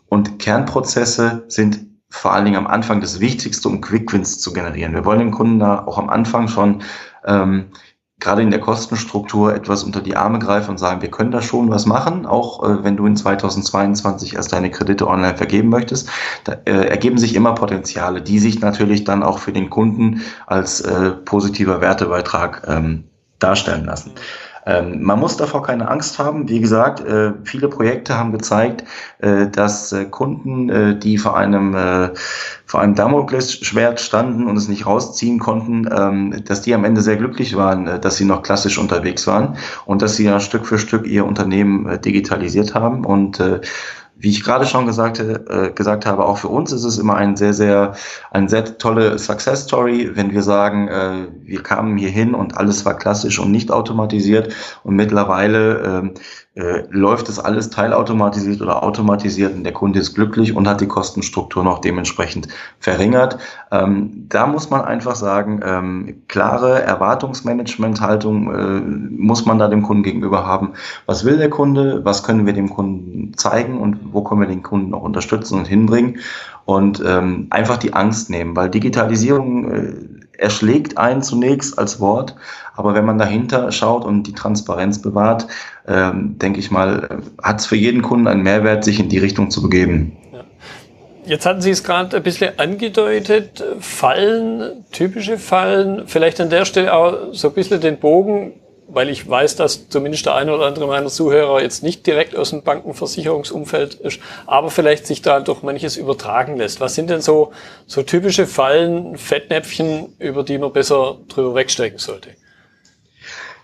Und 0.10 0.40
Kernprozesse 0.40 1.46
sind 1.48 1.80
vor 2.10 2.34
allen 2.34 2.46
Dingen 2.46 2.58
am 2.58 2.68
Anfang 2.68 3.02
das 3.02 3.20
Wichtigste, 3.20 3.70
um 3.70 3.82
Quick-Wins 3.82 4.40
zu 4.40 4.52
generieren. 4.52 4.94
Wir 4.94 5.06
wollen 5.06 5.20
den 5.20 5.32
Kunden 5.32 5.60
da 5.60 5.86
auch 5.86 5.98
am 5.98 6.10
Anfang 6.10 6.50
schon 6.50 6.84
ähm, 7.26 7.68
gerade 8.22 8.42
in 8.42 8.52
der 8.52 8.62
Kostenstruktur 8.62 9.54
etwas 9.54 9.84
unter 9.84 10.00
die 10.00 10.16
Arme 10.16 10.40
greifen 10.40 10.72
und 10.72 10.78
sagen, 10.78 11.02
wir 11.02 11.12
können 11.12 11.32
da 11.32 11.42
schon 11.42 11.70
was 11.70 11.86
machen, 11.86 12.26
auch 12.26 12.64
äh, 12.64 12.84
wenn 12.84 12.96
du 12.96 13.06
in 13.06 13.18
2022 13.18 14.36
erst 14.36 14.54
deine 14.54 14.72
Kredite 14.72 15.08
online 15.08 15.36
vergeben 15.36 15.68
möchtest. 15.68 16.10
Da 16.46 16.54
äh, 16.66 16.88
ergeben 16.88 17.18
sich 17.18 17.36
immer 17.36 17.54
Potenziale, 17.54 18.22
die 18.22 18.40
sich 18.40 18.62
natürlich 18.62 19.04
dann 19.04 19.24
auch 19.24 19.40
für 19.40 19.52
den 19.52 19.70
Kunden 19.70 20.22
als 20.46 20.80
äh, 20.82 21.12
positiver 21.12 21.82
Wertebeitrag 21.82 22.64
ähm, 22.68 23.06
darstellen 23.40 23.86
lassen. 23.86 24.12
Ähm, 24.66 25.02
man 25.02 25.20
muss 25.20 25.38
davor 25.38 25.64
keine 25.64 25.88
Angst 25.88 26.20
haben. 26.20 26.48
Wie 26.48 26.60
gesagt, 26.60 27.00
äh, 27.02 27.34
viele 27.44 27.68
Projekte 27.68 28.18
haben 28.18 28.32
gezeigt, 28.32 28.84
äh, 29.20 29.48
dass 29.48 29.92
äh, 29.92 30.06
Kunden, 30.06 30.70
äh, 30.70 30.98
die 30.98 31.18
vor 31.18 31.38
einem, 31.38 31.76
äh, 31.76 32.10
vor 32.66 32.82
einem 32.82 32.96
Damoklesschwert 32.96 34.00
standen 34.00 34.48
und 34.48 34.58
es 34.58 34.68
nicht 34.68 34.86
rausziehen 34.86 35.40
konnten, 35.40 35.90
ähm, 35.92 36.44
dass 36.46 36.62
die 36.62 36.74
am 36.74 36.86
Ende 36.86 37.02
sehr 37.02 37.18
glücklich 37.18 37.56
waren, 37.56 37.88
äh, 37.88 38.00
dass 38.00 38.18
sie 38.18 38.26
noch 38.26 38.44
klassisch 38.44 38.78
unterwegs 38.78 39.26
waren 39.28 39.58
und 39.86 40.02
dass 40.02 40.16
sie 40.16 40.26
ja 40.26 40.40
Stück 40.40 40.66
für 40.66 40.78
Stück 40.78 41.08
ihr 41.08 41.26
Unternehmen 41.26 42.02
digitalisiert 42.02 42.76
haben 42.76 43.06
und 43.06 43.42
wie 44.22 44.30
ich 44.30 44.44
gerade 44.44 44.66
schon 44.68 44.86
gesagt, 44.86 45.20
äh, 45.20 45.72
gesagt 45.74 46.06
habe, 46.06 46.26
auch 46.26 46.38
für 46.38 46.48
uns 46.48 46.72
ist 46.72 46.84
es 46.84 47.00
immer 47.00 47.16
ein 47.16 47.36
sehr, 47.36 47.54
sehr, 47.54 47.96
ein 48.30 48.48
sehr 48.48 48.78
tolle 48.78 49.18
Success 49.18 49.64
Story, 49.64 50.12
wenn 50.14 50.32
wir 50.32 50.44
sagen, 50.44 50.88
äh, 50.88 51.28
wir 51.44 51.64
kamen 51.64 51.98
hier 51.98 52.10
hin 52.10 52.36
und 52.36 52.56
alles 52.56 52.86
war 52.86 52.96
klassisch 52.96 53.40
und 53.40 53.52
nicht 53.52 53.72
automatisiert. 53.72 54.54
Und 54.84 54.96
mittlerweile 54.96 56.14
äh, 56.14 56.51
läuft 56.54 57.30
das 57.30 57.40
alles 57.40 57.70
teilautomatisiert 57.70 58.62
oder 58.62 58.84
automatisiert 58.84 59.56
und 59.56 59.64
der 59.64 59.72
Kunde 59.72 60.00
ist 60.00 60.16
glücklich 60.16 60.54
und 60.54 60.68
hat 60.68 60.82
die 60.82 60.88
Kostenstruktur 60.88 61.64
noch 61.64 61.80
dementsprechend 61.80 62.50
verringert. 62.80 63.38
Ähm, 63.72 64.26
da 64.28 64.48
muss 64.48 64.70
man 64.70 64.82
einfach 64.82 65.16
sagen, 65.16 65.62
ähm, 65.64 66.24
klare 66.28 66.82
Erwartungsmanagementhaltung 66.82 68.54
äh, 68.54 68.82
muss 68.82 69.46
man 69.46 69.60
da 69.60 69.70
dem 69.70 69.82
Kunden 69.82 70.04
gegenüber 70.04 70.46
haben. 70.46 70.74
Was 71.06 71.24
will 71.24 71.38
der 71.38 71.50
Kunde? 71.50 72.04
Was 72.04 72.24
können 72.24 72.46
wir 72.46 72.54
dem 72.54 72.70
Kunden 72.70 73.34
zeigen 73.38 73.80
und 73.80 74.12
wo 74.12 74.22
können 74.22 74.42
wir 74.42 74.48
den 74.48 74.62
Kunden 74.62 74.90
noch 74.90 75.04
unterstützen 75.04 75.58
und 75.58 75.70
hinbringen? 75.70 76.18
Und 76.66 77.02
ähm, 77.06 77.48
einfach 77.50 77.78
die 77.78 77.94
Angst 77.94 78.30
nehmen, 78.30 78.58
weil 78.58 78.70
Digitalisierung 78.70 79.72
äh, 79.72 79.94
erschlägt 80.38 80.98
einen 80.98 81.22
zunächst 81.22 81.78
als 81.78 82.00
Wort, 82.00 82.36
aber 82.82 82.96
wenn 82.96 83.06
man 83.06 83.20
dahinter 83.20 83.72
schaut 83.72 84.06
und 84.06 84.24
die 84.24 84.34
Transparenz 84.34 85.04
bewahrt, 85.04 85.46
ähm, 85.88 86.40
denke 86.40 86.60
ich 86.60 86.72
mal, 86.72 87.22
hat 87.40 87.60
es 87.60 87.68
für 87.68 87.76
jeden 87.76 88.02
Kunden 88.02 88.26
einen 88.26 88.42
Mehrwert, 88.42 88.84
sich 88.84 89.00
in 89.00 89.08
die 89.08 89.20
Richtung 89.20 89.52
zu 89.52 89.62
begeben. 89.62 90.18
Jetzt 91.24 91.46
hatten 91.46 91.62
Sie 91.62 91.70
es 91.70 91.84
gerade 91.84 92.18
ein 92.18 92.24
bisschen 92.24 92.58
angedeutet, 92.58 93.64
Fallen, 93.80 94.84
typische 94.92 95.38
Fallen, 95.38 96.08
vielleicht 96.08 96.42
an 96.42 96.50
der 96.50 96.66
Stelle 96.66 96.92
auch 96.92 97.34
so 97.34 97.50
ein 97.50 97.54
bisschen 97.54 97.80
den 97.82 98.00
Bogen 98.00 98.54
weil 98.94 99.10
ich 99.10 99.28
weiß, 99.28 99.56
dass 99.56 99.88
zumindest 99.88 100.26
der 100.26 100.36
eine 100.36 100.54
oder 100.54 100.66
andere 100.66 100.86
meiner 100.86 101.08
Zuhörer 101.08 101.62
jetzt 101.62 101.82
nicht 101.82 102.06
direkt 102.06 102.36
aus 102.36 102.50
dem 102.50 102.62
Bankenversicherungsumfeld 102.62 103.96
ist, 103.96 104.20
aber 104.46 104.70
vielleicht 104.70 105.08
sich 105.08 105.22
da 105.22 105.40
doch 105.40 105.64
manches 105.64 105.96
übertragen 105.96 106.58
lässt. 106.58 106.82
Was 106.82 106.96
sind 106.96 107.10
denn 107.10 107.22
so, 107.22 107.54
so 107.88 108.04
typische 108.04 108.48
Fallen, 108.48 109.18
Fettnäpfchen, 109.18 110.14
über 110.20 110.44
die 110.44 110.58
man 110.58 110.74
besser 110.74 111.18
drüber 111.30 111.56
wegstecken 111.56 112.00
sollte? 112.00 112.32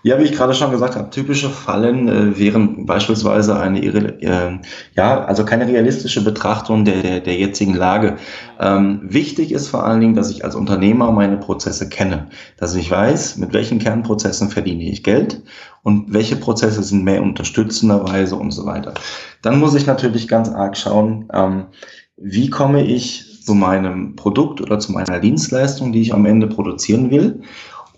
Ja, 0.04 0.18
wie 0.18 0.24
ich 0.24 0.32
gerade 0.32 0.54
schon 0.54 0.70
gesagt 0.70 0.94
habe, 0.94 1.10
typische 1.10 1.50
Fallen 1.50 2.08
äh, 2.08 2.38
wären 2.38 2.86
beispielsweise 2.86 3.58
eine, 3.58 3.84
äh, 3.84 4.58
ja, 4.94 5.24
also 5.24 5.44
keine 5.44 5.66
realistische 5.66 6.22
Betrachtung 6.22 6.84
der, 6.84 7.02
der, 7.02 7.20
der 7.20 7.36
jetzigen 7.36 7.74
Lage. 7.74 8.16
Ähm, 8.60 9.00
wichtig 9.02 9.50
ist 9.50 9.66
vor 9.66 9.84
allen 9.84 10.00
Dingen, 10.00 10.14
dass 10.14 10.30
ich 10.30 10.44
als 10.44 10.54
Unternehmer 10.54 11.10
meine 11.10 11.36
Prozesse 11.36 11.88
kenne, 11.88 12.28
dass 12.58 12.76
ich 12.76 12.90
weiß, 12.90 13.38
mit 13.38 13.52
welchen 13.52 13.80
Kernprozessen 13.80 14.50
verdiene 14.50 14.84
ich 14.84 15.02
Geld 15.02 15.42
und 15.82 16.12
welche 16.12 16.36
Prozesse 16.36 16.82
sind 16.84 17.02
mehr 17.02 17.22
unterstützenderweise 17.22 18.36
und 18.36 18.52
so 18.52 18.66
weiter. 18.66 18.94
Dann 19.42 19.58
muss 19.58 19.74
ich 19.74 19.86
natürlich 19.86 20.28
ganz 20.28 20.48
arg 20.48 20.76
schauen, 20.76 21.28
ähm, 21.32 21.64
wie 22.16 22.50
komme 22.50 22.84
ich 22.84 23.42
zu 23.44 23.54
meinem 23.54 24.14
Produkt 24.14 24.60
oder 24.60 24.78
zu 24.78 24.92
meiner 24.92 25.18
Dienstleistung, 25.18 25.90
die 25.90 26.02
ich 26.02 26.14
am 26.14 26.26
Ende 26.26 26.46
produzieren 26.46 27.10
will 27.10 27.42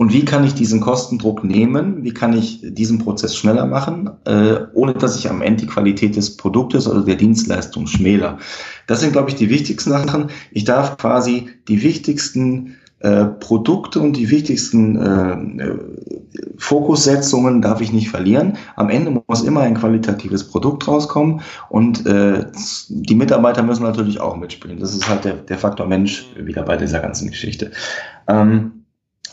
und 0.01 0.15
wie 0.15 0.25
kann 0.25 0.45
ich 0.45 0.55
diesen 0.55 0.81
Kostendruck 0.81 1.45
nehmen? 1.45 2.05
Wie 2.05 2.15
kann 2.15 2.33
ich 2.33 2.63
diesen 2.63 3.01
Prozess 3.01 3.37
schneller 3.37 3.67
machen, 3.67 4.09
äh, 4.25 4.57
ohne 4.73 4.95
dass 4.95 5.19
ich 5.19 5.29
am 5.29 5.43
Ende 5.43 5.65
die 5.65 5.67
Qualität 5.67 6.17
des 6.17 6.39
Produktes 6.39 6.89
oder 6.89 7.03
der 7.03 7.17
Dienstleistung 7.17 7.87
schmäler? 7.87 8.39
Das 8.87 9.01
sind, 9.01 9.13
glaube 9.13 9.29
ich, 9.29 9.35
die 9.35 9.51
wichtigsten 9.51 9.91
Sachen. 9.91 10.31
Ich 10.53 10.65
darf 10.65 10.97
quasi 10.97 11.51
die 11.69 11.83
wichtigsten 11.83 12.77
äh, 13.01 13.27
Produkte 13.27 14.01
und 14.01 14.15
die 14.15 14.31
wichtigsten 14.31 14.97
äh, 14.97 15.65
äh, 15.65 15.79
Fokussetzungen 16.57 17.61
darf 17.61 17.83
ich 17.83 17.93
nicht 17.93 18.09
verlieren. 18.09 18.57
Am 18.77 18.89
Ende 18.89 19.23
muss 19.27 19.43
immer 19.43 19.61
ein 19.61 19.75
qualitatives 19.75 20.49
Produkt 20.49 20.89
rauskommen 20.89 21.43
und 21.69 22.07
äh, 22.07 22.47
die 22.89 23.15
Mitarbeiter 23.15 23.63
müssen 23.63 23.83
natürlich 23.83 24.19
auch 24.19 24.39
mitspielen. 24.39 24.81
Das 24.81 24.95
ist 24.95 25.07
halt 25.11 25.27
der, 25.27 25.35
der 25.35 25.59
Faktor 25.59 25.87
Mensch 25.87 26.27
wieder 26.43 26.63
bei 26.63 26.79
dieser 26.79 27.01
ganzen 27.01 27.29
Geschichte. 27.29 27.73
Ähm, 28.27 28.80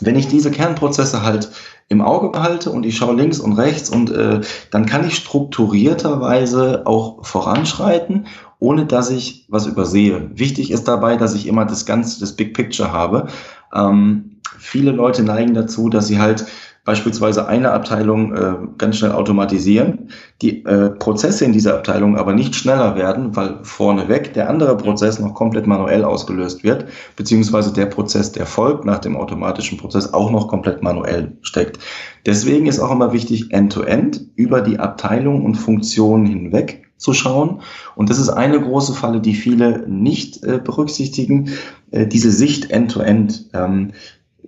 wenn 0.00 0.16
ich 0.16 0.28
diese 0.28 0.50
Kernprozesse 0.50 1.22
halt 1.22 1.50
im 1.88 2.02
Auge 2.02 2.28
behalte 2.28 2.70
und 2.70 2.84
ich 2.84 2.96
schaue 2.96 3.16
links 3.16 3.40
und 3.40 3.54
rechts 3.54 3.88
und 3.88 4.10
äh, 4.10 4.40
dann 4.70 4.86
kann 4.86 5.06
ich 5.06 5.16
strukturierterweise 5.16 6.86
auch 6.86 7.24
voranschreiten, 7.24 8.26
ohne 8.58 8.86
dass 8.86 9.10
ich 9.10 9.46
was 9.48 9.66
übersehe. 9.66 10.30
Wichtig 10.34 10.70
ist 10.70 10.86
dabei, 10.86 11.16
dass 11.16 11.34
ich 11.34 11.46
immer 11.46 11.64
das 11.64 11.86
ganze, 11.86 12.20
das 12.20 12.32
Big 12.32 12.54
Picture 12.54 12.92
habe. 12.92 13.28
Ähm, 13.74 14.40
viele 14.58 14.90
Leute 14.90 15.22
neigen 15.22 15.54
dazu, 15.54 15.88
dass 15.88 16.08
sie 16.08 16.18
halt 16.18 16.46
beispielsweise 16.88 17.46
eine 17.46 17.72
Abteilung 17.72 18.34
äh, 18.34 18.54
ganz 18.78 18.96
schnell 18.96 19.12
automatisieren, 19.12 20.08
die 20.40 20.64
äh, 20.64 20.88
Prozesse 20.88 21.44
in 21.44 21.52
dieser 21.52 21.74
Abteilung 21.74 22.16
aber 22.16 22.32
nicht 22.32 22.54
schneller 22.54 22.96
werden, 22.96 23.36
weil 23.36 23.58
vorneweg 23.62 24.32
der 24.32 24.48
andere 24.48 24.74
Prozess 24.74 25.18
noch 25.18 25.34
komplett 25.34 25.66
manuell 25.66 26.02
ausgelöst 26.02 26.64
wird, 26.64 26.86
beziehungsweise 27.14 27.74
der 27.74 27.84
Prozess, 27.84 28.32
der 28.32 28.46
folgt 28.46 28.86
nach 28.86 29.00
dem 29.00 29.18
automatischen 29.18 29.76
Prozess, 29.76 30.14
auch 30.14 30.30
noch 30.30 30.48
komplett 30.48 30.82
manuell 30.82 31.36
steckt. 31.42 31.78
Deswegen 32.24 32.64
ist 32.64 32.80
auch 32.80 32.90
immer 32.90 33.12
wichtig, 33.12 33.52
end-to-end 33.52 34.16
-End 34.16 34.26
über 34.36 34.62
die 34.62 34.78
Abteilung 34.78 35.44
und 35.44 35.56
Funktionen 35.56 36.24
hinweg 36.24 36.86
zu 36.96 37.12
schauen. 37.12 37.60
Und 37.96 38.08
das 38.08 38.18
ist 38.18 38.30
eine 38.30 38.58
große 38.58 38.94
Falle, 38.94 39.20
die 39.20 39.34
viele 39.34 39.86
nicht 39.86 40.42
äh, 40.42 40.58
berücksichtigen, 40.58 41.50
äh, 41.90 42.06
diese 42.06 42.30
Sicht 42.30 42.70
end-to-end. 42.70 43.50
-End. 43.52 43.62
Ähm, 43.62 43.92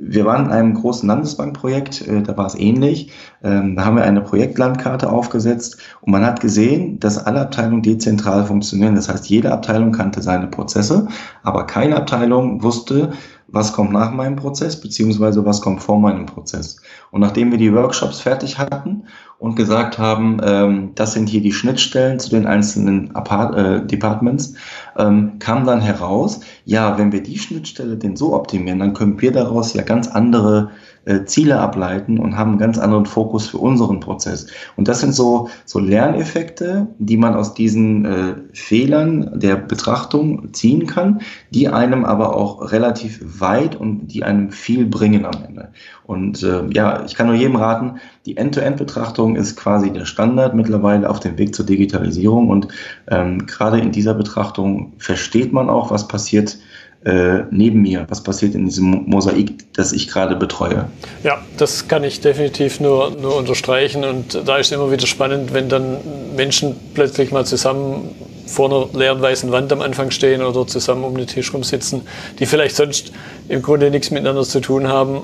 wir 0.02 0.24
waren 0.24 0.46
in 0.46 0.50
einem 0.50 0.74
großen 0.74 1.08
Landesbankprojekt, 1.08 2.06
äh, 2.06 2.22
da 2.22 2.36
war 2.36 2.46
es 2.46 2.54
ähnlich. 2.54 3.12
Ähm, 3.42 3.76
da 3.76 3.84
haben 3.84 3.96
wir 3.96 4.04
eine 4.04 4.20
Projektlandkarte 4.20 5.10
aufgesetzt 5.10 5.78
und 6.00 6.12
man 6.12 6.24
hat 6.24 6.40
gesehen, 6.40 6.98
dass 7.00 7.18
alle 7.24 7.40
Abteilungen 7.40 7.82
dezentral 7.82 8.44
funktionieren. 8.44 8.94
Das 8.94 9.08
heißt, 9.08 9.28
jede 9.28 9.52
Abteilung 9.52 9.92
kannte 9.92 10.22
seine 10.22 10.46
Prozesse, 10.46 11.08
aber 11.42 11.66
keine 11.66 11.96
Abteilung 11.96 12.62
wusste, 12.62 13.12
was 13.52 13.72
kommt 13.72 13.92
nach 13.92 14.12
meinem 14.12 14.36
Prozess, 14.36 14.80
beziehungsweise 14.80 15.44
was 15.44 15.60
kommt 15.60 15.82
vor 15.82 15.98
meinem 15.98 16.26
Prozess. 16.26 16.76
Und 17.10 17.20
nachdem 17.20 17.50
wir 17.50 17.58
die 17.58 17.74
Workshops 17.74 18.20
fertig 18.20 18.58
hatten 18.58 18.99
und 19.40 19.57
gesagt 19.57 19.98
haben, 19.98 20.38
ähm, 20.44 20.90
das 20.94 21.14
sind 21.14 21.29
hier 21.29 21.40
die 21.40 21.53
Schnittstellen 21.53 22.20
zu 22.20 22.29
den 22.29 22.46
einzelnen 22.46 23.16
Apart 23.16 23.57
äh, 23.57 23.87
Departments, 23.87 24.53
ähm, 24.98 25.38
kam 25.38 25.64
dann 25.64 25.81
heraus, 25.81 26.40
ja, 26.66 26.98
wenn 26.98 27.11
wir 27.11 27.22
die 27.22 27.38
Schnittstelle 27.38 27.96
denn 27.96 28.16
so 28.16 28.35
optimieren, 28.35 28.79
dann 28.79 28.92
können 28.92 29.20
wir 29.20 29.33
daraus 29.33 29.72
ja 29.72 29.83
ganz 29.83 30.09
andere 30.09 30.70
äh, 31.04 31.24
Ziele 31.24 31.58
ableiten 31.58 32.18
und 32.18 32.36
haben 32.36 32.50
einen 32.50 32.58
ganz 32.58 32.78
anderen 32.78 33.06
Fokus 33.06 33.46
für 33.46 33.58
unseren 33.58 34.00
Prozess. 34.00 34.46
Und 34.76 34.86
das 34.88 35.00
sind 35.00 35.14
so, 35.14 35.48
so 35.64 35.78
Lerneffekte, 35.78 36.88
die 36.98 37.16
man 37.16 37.34
aus 37.34 37.54
diesen 37.54 38.04
äh, 38.04 38.34
Fehlern 38.52 39.38
der 39.38 39.56
Betrachtung 39.56 40.52
ziehen 40.52 40.86
kann, 40.86 41.22
die 41.50 41.68
einem 41.68 42.04
aber 42.04 42.36
auch 42.36 42.72
relativ 42.72 43.20
weit 43.40 43.76
und 43.76 44.08
die 44.08 44.24
einem 44.24 44.50
viel 44.50 44.86
bringen 44.86 45.24
am 45.24 45.42
Ende. 45.46 45.70
Und 46.04 46.42
äh, 46.42 46.66
ja, 46.72 47.04
ich 47.04 47.14
kann 47.14 47.28
nur 47.28 47.36
jedem 47.36 47.56
raten, 47.56 48.00
die 48.26 48.36
End-to-End-Betrachtung 48.36 49.36
ist 49.36 49.56
quasi 49.56 49.92
der 49.92 50.04
Standard 50.04 50.54
mittlerweile 50.54 51.08
auf 51.08 51.20
dem 51.20 51.38
Weg 51.38 51.54
zur 51.54 51.64
Digitalisierung. 51.64 52.48
Und 52.48 52.68
ähm, 53.08 53.46
gerade 53.46 53.78
in 53.78 53.92
dieser 53.92 54.14
Betrachtung 54.14 54.92
versteht 54.98 55.52
man 55.52 55.70
auch, 55.70 55.90
was 55.90 56.08
passiert 56.08 56.58
äh, 57.04 57.44
neben 57.50 57.80
mir? 57.80 58.06
Was 58.08 58.22
passiert 58.22 58.54
in 58.54 58.66
diesem 58.66 59.04
Mosaik, 59.06 59.72
das 59.72 59.92
ich 59.92 60.08
gerade 60.08 60.36
betreue? 60.36 60.88
Ja, 61.22 61.38
das 61.56 61.88
kann 61.88 62.04
ich 62.04 62.20
definitiv 62.20 62.78
nur, 62.80 63.10
nur 63.10 63.36
unterstreichen. 63.36 64.04
Und 64.04 64.34
da 64.46 64.58
ist 64.58 64.66
es 64.66 64.72
immer 64.72 64.90
wieder 64.90 65.06
spannend, 65.06 65.54
wenn 65.54 65.68
dann 65.68 65.98
Menschen 66.36 66.76
plötzlich 66.94 67.30
mal 67.30 67.46
zusammen 67.46 68.14
vor 68.46 68.68
einer 68.68 68.98
leeren 68.98 69.22
weißen 69.22 69.50
Wand 69.50 69.72
am 69.72 69.80
Anfang 69.80 70.10
stehen 70.10 70.42
oder 70.42 70.66
zusammen 70.66 71.04
um 71.04 71.16
den 71.16 71.26
Tisch 71.26 71.54
rumsitzen, 71.54 72.02
die 72.38 72.46
vielleicht 72.46 72.76
sonst 72.76 73.12
im 73.48 73.62
Grunde 73.62 73.90
nichts 73.90 74.10
miteinander 74.10 74.42
zu 74.42 74.60
tun 74.60 74.88
haben 74.88 75.22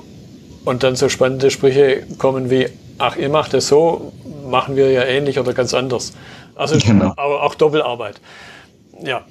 und 0.65 0.83
dann 0.83 0.95
so 0.95 1.09
spannende 1.09 1.51
Sprüche 1.51 2.03
kommen 2.17 2.49
wie, 2.49 2.69
ach, 2.97 3.17
ihr 3.17 3.29
macht 3.29 3.53
es 3.53 3.67
so, 3.67 4.13
machen 4.49 4.75
wir 4.75 4.91
ja 4.91 5.03
ähnlich 5.03 5.39
oder 5.39 5.53
ganz 5.53 5.73
anders. 5.73 6.13
Also 6.55 6.77
genau. 6.79 7.13
auch, 7.17 7.43
auch 7.43 7.55
Doppelarbeit. 7.55 8.19
Ja. 9.03 9.21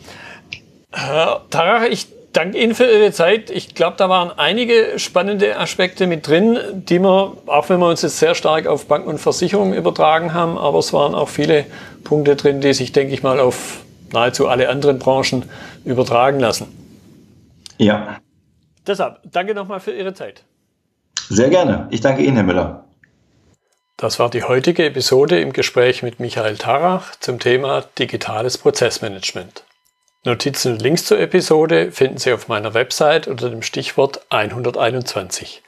Herr 0.93 1.43
Tarach, 1.51 1.85
ich 1.91 2.07
danke 2.37 2.59
Ihnen 2.59 2.75
für 2.75 2.85
Ihre 2.85 3.13
Zeit. 3.13 3.51
Ich 3.51 3.75
glaube, 3.75 3.97
da 3.97 4.09
waren 4.09 4.31
einige 4.37 4.99
spannende 4.99 5.59
Aspekte 5.59 6.07
mit 6.07 6.27
drin, 6.27 6.59
die 6.73 6.99
wir, 6.99 7.37
auch 7.47 7.69
wenn 7.69 7.81
wir 7.81 7.89
uns 7.89 8.03
jetzt 8.03 8.19
sehr 8.19 8.35
stark 8.35 8.67
auf 8.67 8.87
Banken 8.87 9.09
und 9.09 9.19
Versicherungen 9.19 9.75
übertragen 9.75 10.35
haben, 10.35 10.59
aber 10.59 10.79
es 10.79 10.93
waren 10.93 11.15
auch 11.15 11.29
viele 11.29 11.65
Punkte 12.05 12.37
drin, 12.37 12.61
die 12.61 12.75
sich, 12.75 12.93
denke 12.93 13.15
ich 13.15 13.23
mal, 13.23 13.41
auf 13.41 13.85
nahezu 14.13 14.49
alle 14.49 14.69
anderen 14.69 14.99
Branchen 14.99 15.45
übertragen 15.85 16.39
lassen. 16.39 16.67
Ja. 17.79 18.19
Deshalb, 18.87 19.21
danke 19.25 19.55
nochmal 19.55 19.81
für 19.81 19.93
Ihre 19.93 20.15
Zeit. 20.15 20.45
Sehr 21.29 21.49
gerne. 21.49 21.89
Ich 21.91 22.01
danke 22.01 22.23
Ihnen, 22.23 22.37
Herr 22.37 22.45
Müller. 22.45 22.85
Das 23.97 24.19
war 24.19 24.29
die 24.29 24.43
heutige 24.43 24.85
Episode 24.85 25.41
im 25.41 25.53
Gespräch 25.53 26.03
mit 26.03 26.21
Michael 26.21 26.59
Tarach 26.59 27.17
zum 27.19 27.39
Thema 27.39 27.83
digitales 27.99 28.59
Prozessmanagement. 28.59 29.66
Notizen 30.27 30.73
und 30.73 30.83
Links 30.83 31.05
zur 31.05 31.21
Episode 31.21 31.93
finden 31.93 32.19
Sie 32.19 32.33
auf 32.33 32.49
meiner 32.49 32.75
Website 32.75 33.29
unter 33.29 33.49
dem 33.49 33.63
Stichwort 33.63 34.27
121. 34.31 35.63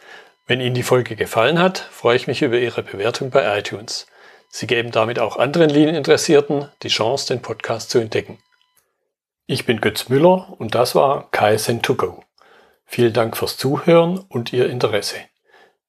Wenn 0.49 0.61
Ihnen 0.61 0.75
die 0.75 0.83
Folge 0.83 1.15
gefallen 1.15 1.61
hat, 1.61 1.79
freue 1.79 2.17
ich 2.17 2.27
mich 2.27 2.43
über 2.43 2.59
Ihre 2.59 2.83
Bewertung 2.83 3.31
bei 3.31 3.57
iTunes. 3.57 4.09
Sie 4.49 4.67
geben 4.67 4.91
damit 4.91 5.21
auch 5.21 5.37
anderen 5.37 5.71
Linieninteressierten 5.71 6.67
die 6.83 6.89
Chance, 6.89 7.29
den 7.29 7.41
Podcast 7.41 7.91
zu 7.91 8.01
entdecken. 8.01 8.39
Ich 9.47 9.65
bin 9.65 9.81
Götz 9.81 10.09
Müller 10.09 10.53
und 10.59 10.75
das 10.75 10.97
war 10.97 11.29
KSN2Go. 11.31 12.23
Vielen 12.85 13.13
Dank 13.13 13.37
fürs 13.37 13.59
Zuhören 13.59 14.19
und 14.29 14.53
Ihr 14.53 14.69
Interesse. 14.69 15.19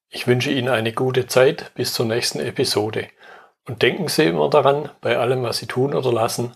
Ich 0.10 0.28
wünsche 0.28 0.52
Ihnen 0.52 0.70
eine 0.70 0.94
gute 0.94 1.26
Zeit 1.26 1.72
bis 1.74 1.92
zur 1.96 2.06
nächsten 2.06 2.40
Episode 2.40 3.08
Und 3.66 3.82
denken 3.82 4.10
Sie 4.10 4.26
immer 4.26 4.48
daran, 4.48 4.92
bei 5.02 5.18
allem, 5.18 5.42
was 5.42 5.58
Sie 5.58 5.66
tun 5.66 5.96
oder 5.96 6.14
lassen, 6.14 6.56